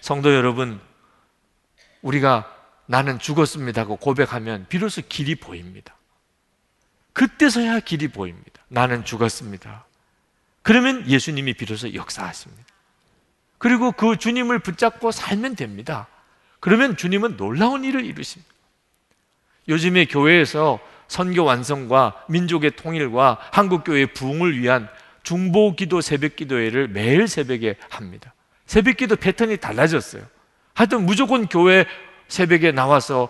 성도 0.00 0.34
여러분, 0.34 0.80
우리가 2.02 2.52
나는 2.86 3.18
죽었습니다고 3.18 3.96
고백하면 3.96 4.66
비로소 4.68 5.02
길이 5.08 5.34
보입니다. 5.34 5.94
그때서야 7.18 7.80
길이 7.80 8.06
보입니다. 8.06 8.62
나는 8.68 9.04
죽었습니다. 9.04 9.84
그러면 10.62 11.04
예수님이 11.08 11.54
비로소 11.54 11.92
역사하십니다. 11.92 12.62
그리고 13.58 13.90
그 13.90 14.16
주님을 14.16 14.60
붙잡고 14.60 15.10
살면 15.10 15.56
됩니다. 15.56 16.06
그러면 16.60 16.96
주님은 16.96 17.36
놀라운 17.36 17.82
일을 17.82 18.04
이루십니다. 18.04 18.54
요즘에 19.68 20.04
교회에서 20.04 20.78
선교 21.08 21.42
완성과 21.42 22.24
민족의 22.28 22.76
통일과 22.76 23.38
한국교회의 23.50 24.12
부흥을 24.14 24.60
위한 24.60 24.88
중보 25.24 25.74
기도 25.74 26.00
새벽 26.00 26.36
기도회를 26.36 26.86
매일 26.86 27.26
새벽에 27.26 27.74
합니다. 27.90 28.32
새벽 28.64 28.96
기도 28.96 29.16
패턴이 29.16 29.56
달라졌어요. 29.56 30.22
하여튼 30.72 31.04
무조건 31.04 31.48
교회 31.48 31.84
새벽에 32.28 32.70
나와서 32.70 33.28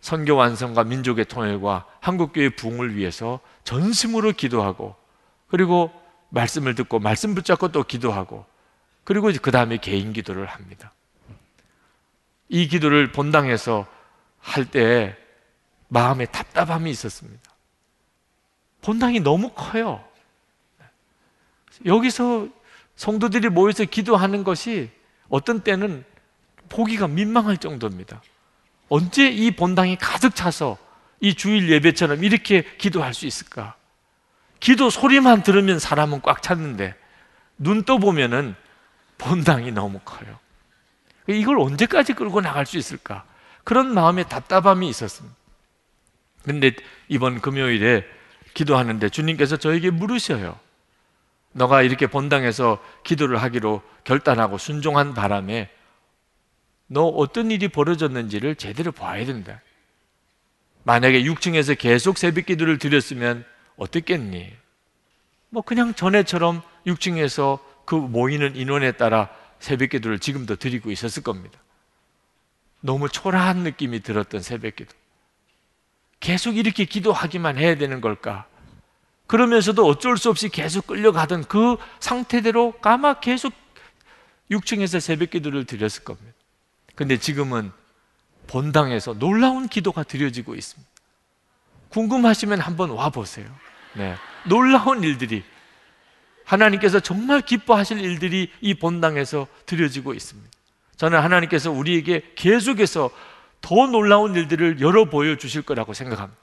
선교 0.00 0.36
완성과 0.36 0.84
민족의 0.84 1.24
통일과 1.24 1.86
한국교회 2.00 2.50
부흥을 2.50 2.96
위해서 2.96 3.40
전심으로 3.64 4.32
기도하고 4.32 4.94
그리고 5.48 5.90
말씀을 6.28 6.74
듣고 6.74 6.98
말씀 6.98 7.34
붙잡고 7.34 7.72
또 7.72 7.82
기도하고 7.82 8.44
그리고 9.04 9.30
그 9.40 9.50
다음에 9.50 9.76
개인 9.78 10.12
기도를 10.12 10.46
합니다. 10.46 10.92
이 12.48 12.68
기도를 12.68 13.12
본당에서 13.12 13.86
할 14.38 14.64
때 14.64 15.16
마음에 15.88 16.26
답답함이 16.26 16.90
있었습니다. 16.90 17.42
본당이 18.82 19.20
너무 19.20 19.50
커요. 19.54 20.04
여기서 21.84 22.48
성도들이 22.96 23.48
모여서 23.50 23.84
기도하는 23.84 24.44
것이 24.44 24.90
어떤 25.28 25.60
때는 25.60 26.04
보기가 26.68 27.08
민망할 27.08 27.56
정도입니다. 27.58 28.22
언제 28.88 29.28
이 29.28 29.50
본당이 29.50 29.96
가득 29.96 30.34
차서 30.34 30.78
이 31.20 31.34
주일 31.34 31.70
예배처럼 31.70 32.24
이렇게 32.24 32.62
기도할 32.78 33.14
수 33.14 33.26
있을까? 33.26 33.74
기도 34.60 34.90
소리만 34.90 35.42
들으면 35.42 35.78
사람은 35.78 36.22
꽉 36.22 36.42
찼는데 36.42 36.94
눈 37.58 37.84
떠보면은 37.84 38.54
본당이 39.18 39.72
너무 39.72 40.00
커요. 40.04 40.38
이걸 41.26 41.58
언제까지 41.58 42.12
끌고 42.12 42.40
나갈 42.40 42.66
수 42.66 42.76
있을까? 42.78 43.24
그런 43.64 43.92
마음에 43.92 44.22
답답함이 44.24 44.88
있었습니다. 44.88 45.34
근데 46.44 46.72
이번 47.08 47.40
금요일에 47.40 48.04
기도하는데 48.54 49.08
주님께서 49.08 49.56
저에게 49.56 49.90
물으셔요. 49.90 50.58
너가 51.52 51.82
이렇게 51.82 52.06
본당에서 52.06 52.78
기도를 53.02 53.42
하기로 53.42 53.82
결단하고 54.04 54.58
순종한 54.58 55.14
바람에 55.14 55.70
너 56.86 57.06
어떤 57.06 57.50
일이 57.50 57.68
벌어졌는지를 57.68 58.56
제대로 58.56 58.92
봐야 58.92 59.24
된다. 59.24 59.60
만약에 60.84 61.22
6층에서 61.24 61.76
계속 61.76 62.16
새벽 62.16 62.46
기도를 62.46 62.78
드렸으면 62.78 63.44
어떻겠니? 63.76 64.52
뭐 65.50 65.62
그냥 65.62 65.94
전에처럼 65.94 66.62
6층에서 66.86 67.58
그 67.84 67.94
모이는 67.94 68.54
인원에 68.56 68.92
따라 68.92 69.28
새벽 69.58 69.90
기도를 69.90 70.18
지금도 70.18 70.56
드리고 70.56 70.90
있었을 70.90 71.22
겁니다. 71.22 71.58
너무 72.80 73.08
초라한 73.08 73.58
느낌이 73.58 74.00
들었던 74.00 74.42
새벽 74.42 74.76
기도. 74.76 74.92
계속 76.20 76.56
이렇게 76.56 76.84
기도하기만 76.84 77.58
해야 77.58 77.76
되는 77.76 78.00
걸까? 78.00 78.46
그러면서도 79.26 79.84
어쩔 79.84 80.16
수 80.16 80.30
없이 80.30 80.48
계속 80.48 80.86
끌려가던 80.86 81.44
그 81.44 81.76
상태대로 81.98 82.72
까마 82.80 83.14
계속 83.20 83.52
6층에서 84.52 85.00
새벽 85.00 85.30
기도를 85.30 85.64
드렸을 85.64 86.04
겁니다. 86.04 86.35
근데 86.96 87.18
지금은 87.18 87.70
본당에서 88.48 89.14
놀라운 89.14 89.68
기도가 89.68 90.02
드려지고 90.02 90.54
있습니다. 90.56 90.90
궁금하시면 91.90 92.60
한번 92.60 92.90
와 92.90 93.10
보세요. 93.10 93.46
네. 93.92 94.16
놀라운 94.46 95.04
일들이 95.04 95.44
하나님께서 96.44 97.00
정말 97.00 97.42
기뻐하실 97.42 98.00
일들이 98.00 98.50
이 98.60 98.74
본당에서 98.74 99.46
드려지고 99.66 100.14
있습니다. 100.14 100.50
저는 100.96 101.20
하나님께서 101.20 101.70
우리에게 101.70 102.32
계속해서 102.34 103.10
더 103.60 103.86
놀라운 103.86 104.34
일들을 104.34 104.80
열어 104.80 105.04
보여 105.06 105.36
주실 105.36 105.62
거라고 105.62 105.92
생각합니다. 105.92 106.40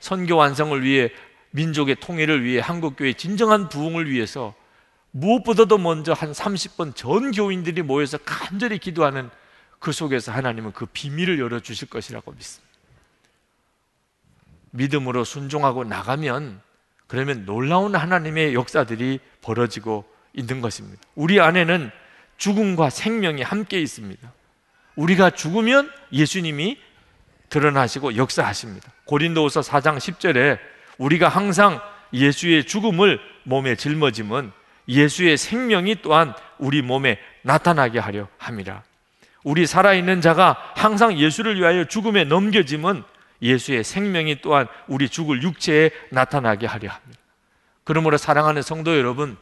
선교 0.00 0.36
완성을 0.36 0.82
위해 0.82 1.10
민족의 1.50 1.96
통일을 2.00 2.44
위해 2.44 2.60
한국교회 2.60 3.14
진정한 3.14 3.68
부흥을 3.68 4.10
위해서 4.10 4.54
무엇보다도 5.12 5.78
먼저 5.78 6.12
한 6.12 6.32
30번 6.32 6.94
전 6.94 7.30
교인들이 7.30 7.82
모여서 7.82 8.18
간절히 8.18 8.78
기도하는 8.78 9.30
그 9.78 9.92
속에서 9.92 10.32
하나님은 10.32 10.72
그 10.72 10.86
비밀을 10.86 11.38
열어 11.38 11.60
주실 11.60 11.88
것이라고 11.88 12.32
믿습니다. 12.32 12.68
믿음으로 14.70 15.24
순종하고 15.24 15.84
나가면 15.84 16.60
그러면 17.06 17.44
놀라운 17.46 17.94
하나님의 17.94 18.54
역사들이 18.54 19.20
벌어지고 19.40 20.04
있는 20.34 20.60
것입니다. 20.60 21.00
우리 21.14 21.40
안에는 21.40 21.90
죽음과 22.36 22.90
생명이 22.90 23.42
함께 23.42 23.80
있습니다. 23.80 24.32
우리가 24.96 25.30
죽으면 25.30 25.90
예수님이 26.12 26.78
드러나시고 27.48 28.16
역사하십니다. 28.16 28.92
고린도후서 29.06 29.60
4장 29.60 29.96
10절에 29.96 30.58
우리가 30.98 31.28
항상 31.28 31.80
예수의 32.12 32.64
죽음을 32.64 33.20
몸에 33.44 33.74
짊어짐은 33.74 34.52
예수의 34.88 35.36
생명이 35.36 35.96
또한 36.02 36.34
우리 36.58 36.82
몸에 36.82 37.18
나타나게 37.42 37.98
하려 37.98 38.28
함이라. 38.38 38.82
우리 39.44 39.66
살아있는 39.66 40.20
자가 40.20 40.72
항상 40.74 41.18
예수를 41.18 41.58
위하여 41.58 41.84
죽음에 41.84 42.24
넘겨짐은 42.24 43.02
예수의 43.40 43.84
생명이 43.84 44.40
또한 44.40 44.66
우리 44.88 45.08
죽을 45.08 45.42
육체에 45.42 45.90
나타나게 46.10 46.66
하려 46.66 46.90
합니다. 46.90 47.20
그러므로 47.84 48.16
사랑하는 48.16 48.62
성도 48.62 48.96
여러분, 48.96 49.36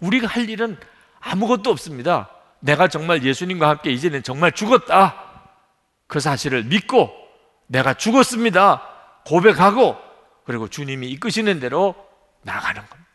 우리가 0.00 0.26
할 0.26 0.48
일은 0.48 0.76
아무것도 1.20 1.70
없습니다. 1.70 2.30
내가 2.60 2.88
정말 2.88 3.22
예수님과 3.22 3.68
함께 3.68 3.90
이제는 3.90 4.22
정말 4.22 4.52
죽었다. 4.52 5.30
그 6.06 6.20
사실을 6.20 6.64
믿고 6.64 7.10
내가 7.66 7.94
죽었습니다. 7.94 8.82
고백하고 9.24 9.96
그리고 10.44 10.68
주님이 10.68 11.08
이끄시는 11.10 11.60
대로 11.60 11.94
나가는 12.42 12.80
겁니다. 12.80 13.10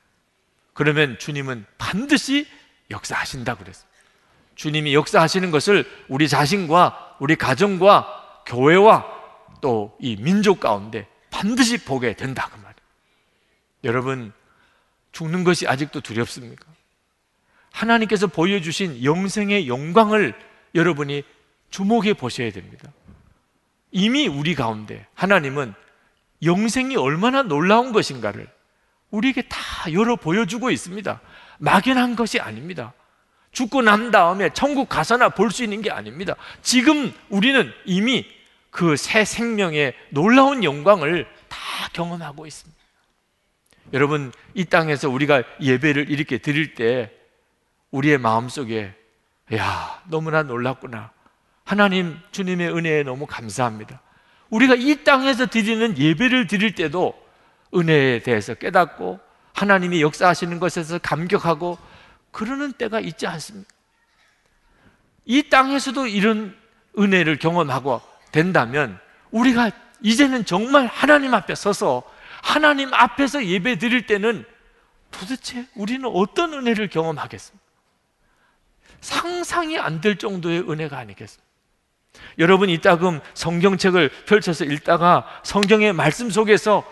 그러면 0.74 1.20
주님은 1.20 1.66
반드시 1.78 2.48
역사하신다 2.90 3.56
그랬습니다. 3.56 3.95
주님이 4.56 4.94
역사하시는 4.94 5.52
것을 5.52 5.86
우리 6.08 6.28
자신과 6.28 7.18
우리 7.20 7.36
가정과 7.36 8.44
교회와 8.46 9.06
또 9.62 9.96
이 10.00 10.16
민족 10.20 10.60
가운데 10.60 11.08
반드시 11.32 11.84
보게 11.84 12.16
된다 12.16 12.48
그 12.52 12.58
말이에요. 12.58 12.76
여러분 13.84 14.34
죽는 15.12 15.44
것이 15.44 15.68
아직도 15.68 16.02
두렵습니까? 16.02 16.66
하나님께서 17.72 18.28
보여주신 18.28 19.04
영생의 19.04 19.68
영광을 19.68 20.34
여러분이 20.76 21.24
주목해 21.70 22.14
보셔야 22.14 22.52
됩니다. 22.52 22.92
이미 23.92 24.28
우리 24.28 24.56
가운데 24.56 25.08
하나님은 25.14 25.74
영생이 26.44 26.96
얼마나 26.96 27.44
놀라운 27.44 27.92
것인가를 27.92 28.48
우리에게 29.10 29.44
다 29.44 29.58
열어 29.94 30.16
보여주고 30.16 30.70
있습니다. 30.72 31.20
막연한 31.60 32.16
것이 32.16 32.40
아닙니다. 32.40 32.94
죽고 33.56 33.82
난 33.82 34.12
다음에 34.12 34.50
천국 34.54 34.90
가서나 34.90 35.30
볼 35.30 35.50
수 35.50 35.64
있는 35.64 35.82
게 35.82 35.90
아닙니다. 35.90 36.36
지금 36.62 37.14
우리는 37.30 37.72
이미 37.86 38.26
그 38.70 38.98
새 38.98 39.24
생명의 39.24 39.94
놀라운 40.10 40.64
영광을 40.64 41.26
다 41.48 41.58
경험하고 41.94 42.46
있습니다. 42.46 42.76
여러분, 43.94 44.34
이 44.54 44.66
땅에서 44.66 45.10
우리가 45.10 45.44
예배를 45.62 46.10
이렇게 46.10 46.38
드릴 46.40 46.76
때 46.76 47.12
우리의 47.92 48.18
마음 48.18 48.50
속에, 48.50 48.94
야, 49.54 50.02
너무나 50.10 50.44
놀랍구나. 50.44 51.12
하나님, 51.64 52.20
주님의 52.32 52.76
은혜에 52.76 53.04
너무 53.04 53.26
감사합니다. 53.26 54.02
우리가 54.50 54.76
이 54.76 55.04
땅에서 55.06 55.46
드리는 55.46 55.98
예배를 55.98 56.48
드릴 56.48 56.76
때도 56.76 57.14
은혜에 57.74 58.20
대해서 58.24 58.54
깨닫고 58.56 59.20
하나님이 59.54 60.02
역사하시는 60.02 60.60
것에서 60.60 61.00
감격하고 61.00 61.78
그러는 62.36 62.74
때가 62.74 63.00
있지 63.00 63.26
않습니까? 63.28 63.74
이 65.24 65.50
땅에서도 65.50 66.06
이런 66.08 66.54
은혜를 67.00 67.40
경험하고 67.40 68.02
된다면 68.34 69.00
우리가 69.32 69.72
이제는 70.02 70.44
정말 70.44 70.86
하나님 70.86 71.34
앞에 71.34 71.56
서서 71.56 72.04
하나님 72.44 72.94
앞에서 72.94 73.46
예배 73.46 73.78
드릴 73.78 74.06
때는 74.06 74.44
도대체 75.12 75.66
우리는 75.76 76.08
어떤 76.14 76.54
은혜를 76.54 76.90
경험하겠습니까? 76.90 77.66
상상이 79.00 79.78
안 79.80 80.02
될 80.02 80.18
정도의 80.18 80.70
은혜가 80.70 80.98
아니겠습니까? 80.98 81.46
여러분 82.38 82.70
이따금 82.70 83.22
성경책을 83.34 84.10
펼쳐서 84.26 84.66
읽다가 84.66 85.26
성경의 85.44 85.94
말씀 85.94 86.30
속에서 86.30 86.84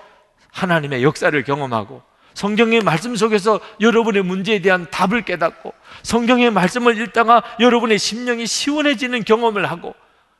하나님의 0.51 1.03
역사를 1.03 1.43
경험하고 1.43 2.01
성경의 2.33 2.81
말씀 2.81 3.15
속에서 3.15 3.59
여러분의 3.79 4.23
문제에 4.23 4.59
대한 4.59 4.87
답을 4.89 5.23
깨닫고 5.23 5.73
성경의 6.03 6.51
말씀을 6.51 6.99
읽다가 7.01 7.43
여러분의 7.59 7.99
심령이 7.99 8.47
시원해지는 8.47 9.23
경험을 9.23 9.69
하고 9.69 9.95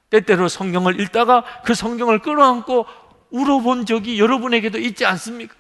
때때로 0.10 0.48
성경을 0.48 1.00
읽다가 1.00 1.44
그 1.64 1.74
성경을 1.74 2.20
끌어안고 2.20 2.86
울어본 3.32 3.86
적이 3.86 4.20
여러분에게도 4.20 4.78
있지 4.78 5.06
않습니까? 5.06 5.56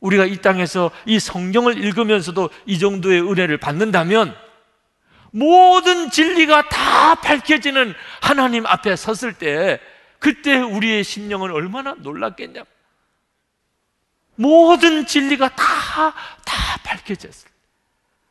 우리가 0.00 0.24
이 0.24 0.36
땅에서 0.38 0.90
이 1.06 1.18
성경을 1.18 1.78
읽으면서도 1.78 2.50
이 2.66 2.78
정도의 2.78 3.20
은혜를 3.22 3.58
받는다면 3.58 4.34
모든 5.30 6.10
진리가 6.10 6.68
다 6.68 7.14
밝혀지는 7.16 7.94
하나님 8.20 8.66
앞에 8.66 8.96
섰을 8.96 9.34
때 9.34 9.80
그때 10.18 10.56
우리의 10.56 11.04
심령은 11.04 11.50
얼마나 11.50 11.94
놀랐겠냐. 11.98 12.64
모든 14.38 15.04
진리가 15.04 15.48
다, 15.48 16.14
다 16.44 16.78
밝혀졌어요. 16.84 17.50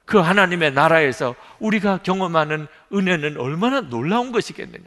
그 0.06 0.18
하나님의 0.18 0.72
나라에서 0.72 1.36
우리가 1.60 1.98
경험하는 1.98 2.68
은혜는 2.94 3.38
얼마나 3.38 3.82
놀라운 3.82 4.32
것이겠느냐. 4.32 4.86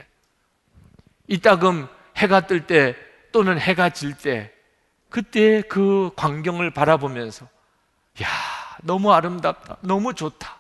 이따금 1.29 1.87
해가 2.17 2.47
뜰 2.47 2.67
때 2.67 2.97
또는 3.33 3.59
해가 3.59 3.91
질 3.91 4.17
때 4.17 4.51
그때 5.11 5.61
그 5.63 6.11
광경을 6.17 6.71
바라보면서 6.71 7.47
야, 8.23 8.27
너무 8.83 9.13
아름답다. 9.13 9.77
너무 9.83 10.15
좋다. 10.15 10.59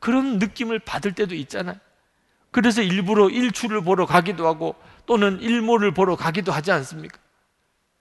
그런 0.00 0.38
느낌을 0.40 0.80
받을 0.80 1.12
때도 1.12 1.36
있잖아요. 1.36 1.76
그래서 2.50 2.82
일부러 2.82 3.28
일출을 3.28 3.82
보러 3.82 4.06
가기도 4.06 4.48
하고 4.48 4.74
또는 5.06 5.40
일몰을 5.40 5.92
보러 5.94 6.16
가기도 6.16 6.50
하지 6.50 6.72
않습니까? 6.72 7.18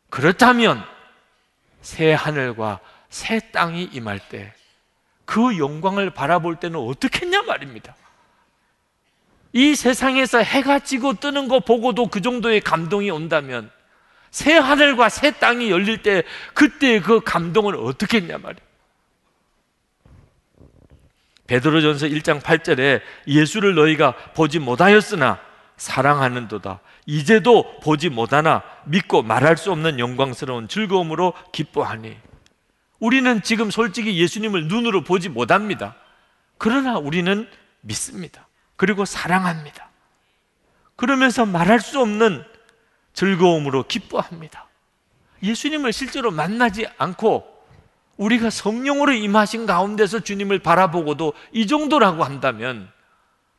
그렇다면 0.10 0.84
새 1.88 2.14
하늘과 2.14 2.80
새 3.10 3.40
땅이 3.52 3.90
임할 3.94 4.20
때 4.30 4.58
그 5.28 5.58
영광을 5.58 6.10
바라볼 6.10 6.56
때는 6.56 6.80
어떻게 6.80 7.26
했냐 7.26 7.42
말입니다. 7.42 7.94
이 9.52 9.76
세상에서 9.76 10.38
해가 10.38 10.80
지고 10.80 11.14
뜨는 11.16 11.50
거 11.50 11.60
보고도 11.60 12.08
그 12.08 12.22
정도의 12.22 12.62
감동이 12.62 13.12
온다면 13.12 13.70
새 14.32 14.54
하늘과 14.56 15.10
새 15.10 15.32
땅이 15.32 15.70
열릴 15.70 16.02
때 16.02 16.24
그때 16.54 17.02
그 17.02 17.20
감동을 17.20 17.76
어떻게 17.76 18.18
했냐 18.18 18.38
말이에요. 18.38 18.66
베드로전서 21.48 22.08
1장 22.08 22.42
8절에 22.42 23.02
예수를 23.28 23.76
너희가 23.76 24.14
보지 24.34 24.60
못하였으나 24.60 25.42
사랑하는도다. 25.76 26.80
이제도 27.08 27.80
보지 27.80 28.10
못하나 28.10 28.62
믿고 28.86 29.24
말할 29.24 29.56
수 29.58 29.72
없는 29.72 29.98
영광스러운 29.98 30.68
즐거움으로 30.68 31.34
기뻐하니. 31.54 32.18
우리는 33.00 33.42
지금 33.42 33.72
솔직히 33.72 34.20
예수님을 34.20 34.68
눈으로 34.68 35.04
보지 35.04 35.30
못합니다. 35.30 35.96
그러나 36.58 36.98
우리는 36.98 37.50
믿습니다. 37.80 38.48
그리고 38.76 39.06
사랑합니다. 39.06 39.90
그러면서 40.98 41.46
말할 41.46 41.80
수 41.80 42.02
없는 42.02 42.44
즐거움으로 43.14 43.84
기뻐합니다. 43.84 44.68
예수님을 45.42 45.94
실제로 45.94 46.30
만나지 46.30 46.88
않고 46.98 47.48
우리가 48.18 48.50
성령으로 48.50 49.14
임하신 49.14 49.66
가운데서 49.66 50.22
주님을 50.22 50.60
바라보고도 50.60 51.34
이 51.54 51.68
정도라고 51.68 52.26
한다면 52.26 52.92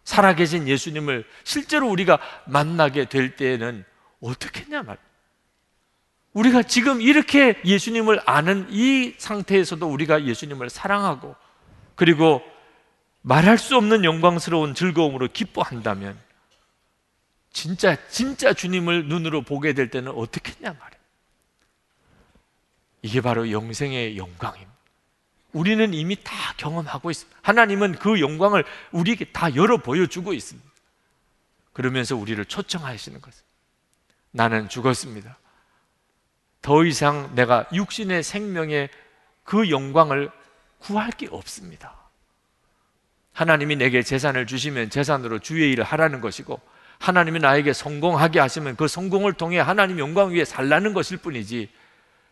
살아계신 0.09 0.69
예수님을 0.69 1.27
실제로 1.45 1.87
우리가 1.91 2.19
만나게 2.47 3.11
될 3.11 3.37
때에는 3.37 3.85
어떻게 4.23 4.63
했냐 4.63 4.83
말. 4.83 4.97
우리가 6.33 6.63
지금 6.63 7.03
이렇게 7.03 7.61
예수님을 7.63 8.23
아는 8.25 8.69
이 8.71 9.15
상태에서도 9.19 9.87
우리가 9.87 10.25
예수님을 10.25 10.71
사랑하고 10.71 11.37
그리고 11.95 12.43
말할 13.21 13.59
수 13.59 13.77
없는 13.77 14.03
영광스러운 14.05 14.75
즐거움으로 14.75 15.29
기뻐한다면 15.31 16.19
진짜 17.53 17.95
진짜 18.09 18.55
주님을 18.55 19.09
눈으로 19.09 19.43
보게 19.43 19.75
될 19.75 19.91
때는 19.91 20.13
어떻게 20.13 20.53
했냐 20.53 20.73
말이에요. 20.73 21.03
이게 23.03 23.21
바로 23.21 23.51
영생의 23.51 24.17
영광입니다. 24.17 24.78
우리는 25.53 25.95
이미 25.95 26.17
다 26.23 26.33
경험하고 26.57 27.11
있습니다. 27.11 27.39
하나님은 27.43 27.97
그 27.99 28.21
영광을 28.21 28.65
우리에게 28.93 29.27
다 29.33 29.55
열어 29.55 29.79
보여주고 29.79 30.33
있습니다. 30.33 30.69
그러면서 31.73 32.17
우리를 32.17 32.45
초청하시는 32.45 33.21
것입니다. 33.21 33.49
나는 34.31 34.69
죽었습니다. 34.69 35.39
더 36.61 36.85
이상 36.85 37.35
내가 37.35 37.67
육신의 37.73 38.23
생명의 38.23 38.91
그 39.45 39.71
영광을 39.71 40.31
구할 40.79 41.11
게 41.11 41.29
없습니다. 41.31 41.95
하나님이 43.33 43.77
내게 43.77 44.03
재산을 44.03 44.47
주시면 44.47 44.91
재산으로 44.91 45.39
주의 45.39 45.71
일을 45.73 45.85
하라는 45.85 46.21
것이고 46.21 46.61
하나님이 46.99 47.39
나에게 47.39 47.73
성공하게 47.73 48.41
하시면 48.41 48.77
그 48.77 48.89
성공을 48.89 49.35
통해 49.35 49.61
하나님 49.61 49.99
영광 49.99 50.31
위에 50.31 50.45
살라는 50.45 50.93
것일 50.93 51.19
뿐이지 51.19 51.71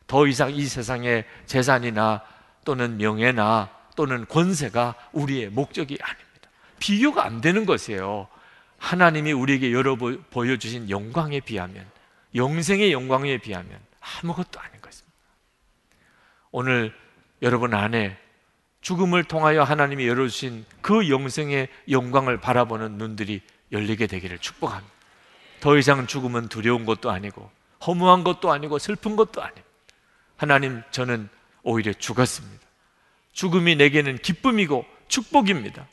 더 0.07 0.27
이상 0.27 0.53
이 0.53 0.64
세상의 0.64 1.25
재산이나 1.47 2.23
또는 2.67 2.99
명예나 2.99 3.71
또는 3.95 4.27
권세가 4.27 4.95
우리의 5.12 5.49
목적이 5.49 5.97
아닙니다. 6.03 6.51
비교가 6.79 7.25
안 7.25 7.41
되는 7.41 7.64
것이에요. 7.64 8.29
하나님이 8.77 9.33
우리에게 9.33 9.73
열어 9.73 9.97
보여주신 9.97 10.91
영광에 10.91 11.41
비하면, 11.41 11.87
영생의 12.35 12.93
영광에 12.93 13.39
비하면 13.39 13.81
아무것도 14.01 14.61
아닌 14.61 14.81
것입니다. 14.83 15.17
오늘 16.51 16.95
여러분 17.41 17.73
안에 17.73 18.19
죽음을 18.83 19.25
통하여 19.25 19.62
하나님이 19.62 20.07
열어주신 20.07 20.67
그 20.83 21.09
영생의 21.09 21.69
영광을 21.91 22.39
바라보는 22.39 22.99
눈들이 22.99 23.41
열리게 23.73 24.07
되기를 24.07 24.39
축복합니다. 24.39 24.95
더 25.61 25.79
이상 25.79 26.07
죽음은 26.07 26.49
두려운 26.49 26.85
것도 26.85 27.11
아니고, 27.11 27.51
허무한 27.87 28.25
것도 28.25 28.53
아니고, 28.53 28.79
슬픈 28.79 29.17
것도 29.17 29.41
아닙니다. 29.43 29.67
하나님, 30.37 30.83
저는 30.91 31.31
오히려 31.67 31.93
죽었습니다. 31.93 32.64
죽음이 33.33 33.75
내게는 33.75 34.19
기쁨이고 34.19 34.87
축복입니다. 35.09 35.87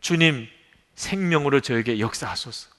주님, 0.00 0.46
생명으로 0.94 1.60
저에게 1.60 1.98
역사하소서. 1.98 2.70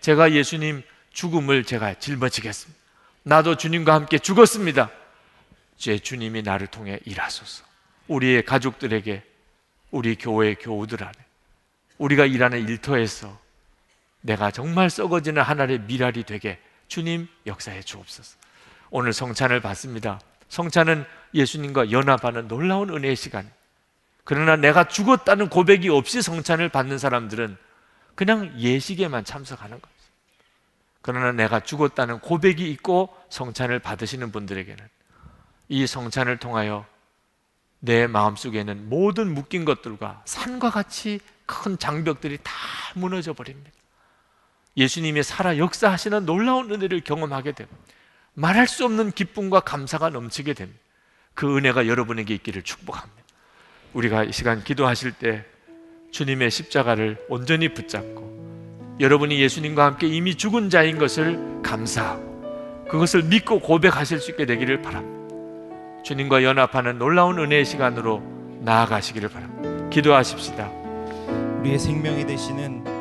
제가 0.00 0.32
예수님 0.32 0.82
죽음을 1.12 1.64
제가 1.64 1.98
짊어지겠습니다. 1.98 2.80
나도 3.24 3.56
주님과 3.56 3.92
함께 3.92 4.18
죽었습니다. 4.18 4.88
제 5.76 5.98
주님이 5.98 6.42
나를 6.42 6.68
통해 6.68 7.00
일하소서. 7.04 7.64
우리의 8.06 8.44
가족들에게, 8.44 9.24
우리 9.90 10.14
교회 10.14 10.54
교우들 10.54 11.02
안에, 11.02 11.18
우리가 11.98 12.24
일하는 12.24 12.68
일터에서 12.68 13.36
내가 14.20 14.52
정말 14.52 14.90
썩어지는 14.90 15.42
하나의 15.42 15.80
미랄이 15.80 16.22
되게 16.22 16.60
주님 16.86 17.26
역사해 17.46 17.82
주옵소서. 17.82 18.36
오늘 18.90 19.12
성찬을 19.12 19.60
받습니다. 19.60 20.20
성찬은 20.48 21.04
예수님과 21.36 21.90
연합하는 21.90 22.48
놀라운 22.48 22.90
은혜의 22.90 23.16
시간. 23.16 23.50
그러나 24.24 24.56
내가 24.56 24.88
죽었다는 24.88 25.48
고백이 25.48 25.88
없이 25.88 26.20
성찬을 26.20 26.68
받는 26.68 26.98
사람들은 26.98 27.56
그냥 28.16 28.52
예식에만 28.58 29.24
참석하는 29.24 29.80
거죠. 29.80 29.94
그러나 31.02 31.30
내가 31.30 31.60
죽었다는 31.60 32.18
고백이 32.18 32.68
있고 32.72 33.14
성찬을 33.28 33.78
받으시는 33.78 34.32
분들에게는 34.32 34.84
이 35.68 35.86
성찬을 35.86 36.38
통하여 36.38 36.84
내 37.78 38.08
마음속에 38.08 38.64
는 38.64 38.88
모든 38.88 39.32
묶인 39.32 39.64
것들과 39.64 40.22
산과 40.24 40.70
같이 40.70 41.20
큰 41.44 41.78
장벽들이 41.78 42.38
다 42.42 42.52
무너져 42.94 43.32
버립니다. 43.32 43.70
예수님이 44.76 45.22
살아 45.22 45.58
역사하시는 45.58 46.26
놀라운 46.26 46.72
은혜를 46.72 47.02
경험하게 47.02 47.52
되고 47.52 47.70
말할 48.34 48.66
수 48.66 48.84
없는 48.84 49.12
기쁨과 49.12 49.60
감사가 49.60 50.10
넘치게 50.10 50.54
됩니다. 50.54 50.85
그 51.36 51.56
은혜가 51.56 51.86
여러분에게 51.86 52.34
있기를 52.34 52.62
축복합니다. 52.62 53.22
우리가 53.92 54.24
이 54.24 54.32
시간 54.32 54.64
기도하실 54.64 55.12
때 55.12 55.44
주님의 56.10 56.50
십자가를 56.50 57.18
온전히 57.28 57.72
붙잡고 57.72 58.96
여러분이 58.98 59.38
예수님과 59.40 59.84
함께 59.84 60.08
이미 60.08 60.34
죽은 60.34 60.70
자인 60.70 60.98
것을 60.98 61.38
감사하고 61.62 62.86
그것을 62.88 63.22
믿고 63.24 63.60
고백하실 63.60 64.18
수 64.20 64.30
있게 64.30 64.46
되기를 64.46 64.80
바랍니다. 64.80 66.02
주님과 66.04 66.42
연합하는 66.42 66.98
놀라운 66.98 67.38
은혜의 67.38 67.66
시간으로 67.66 68.22
나아가시기를 68.62 69.28
바랍니다. 69.28 69.90
기도하십시다. 69.90 70.70
우리의 71.60 71.78
생명이 71.78 72.26
되시는 72.26 72.95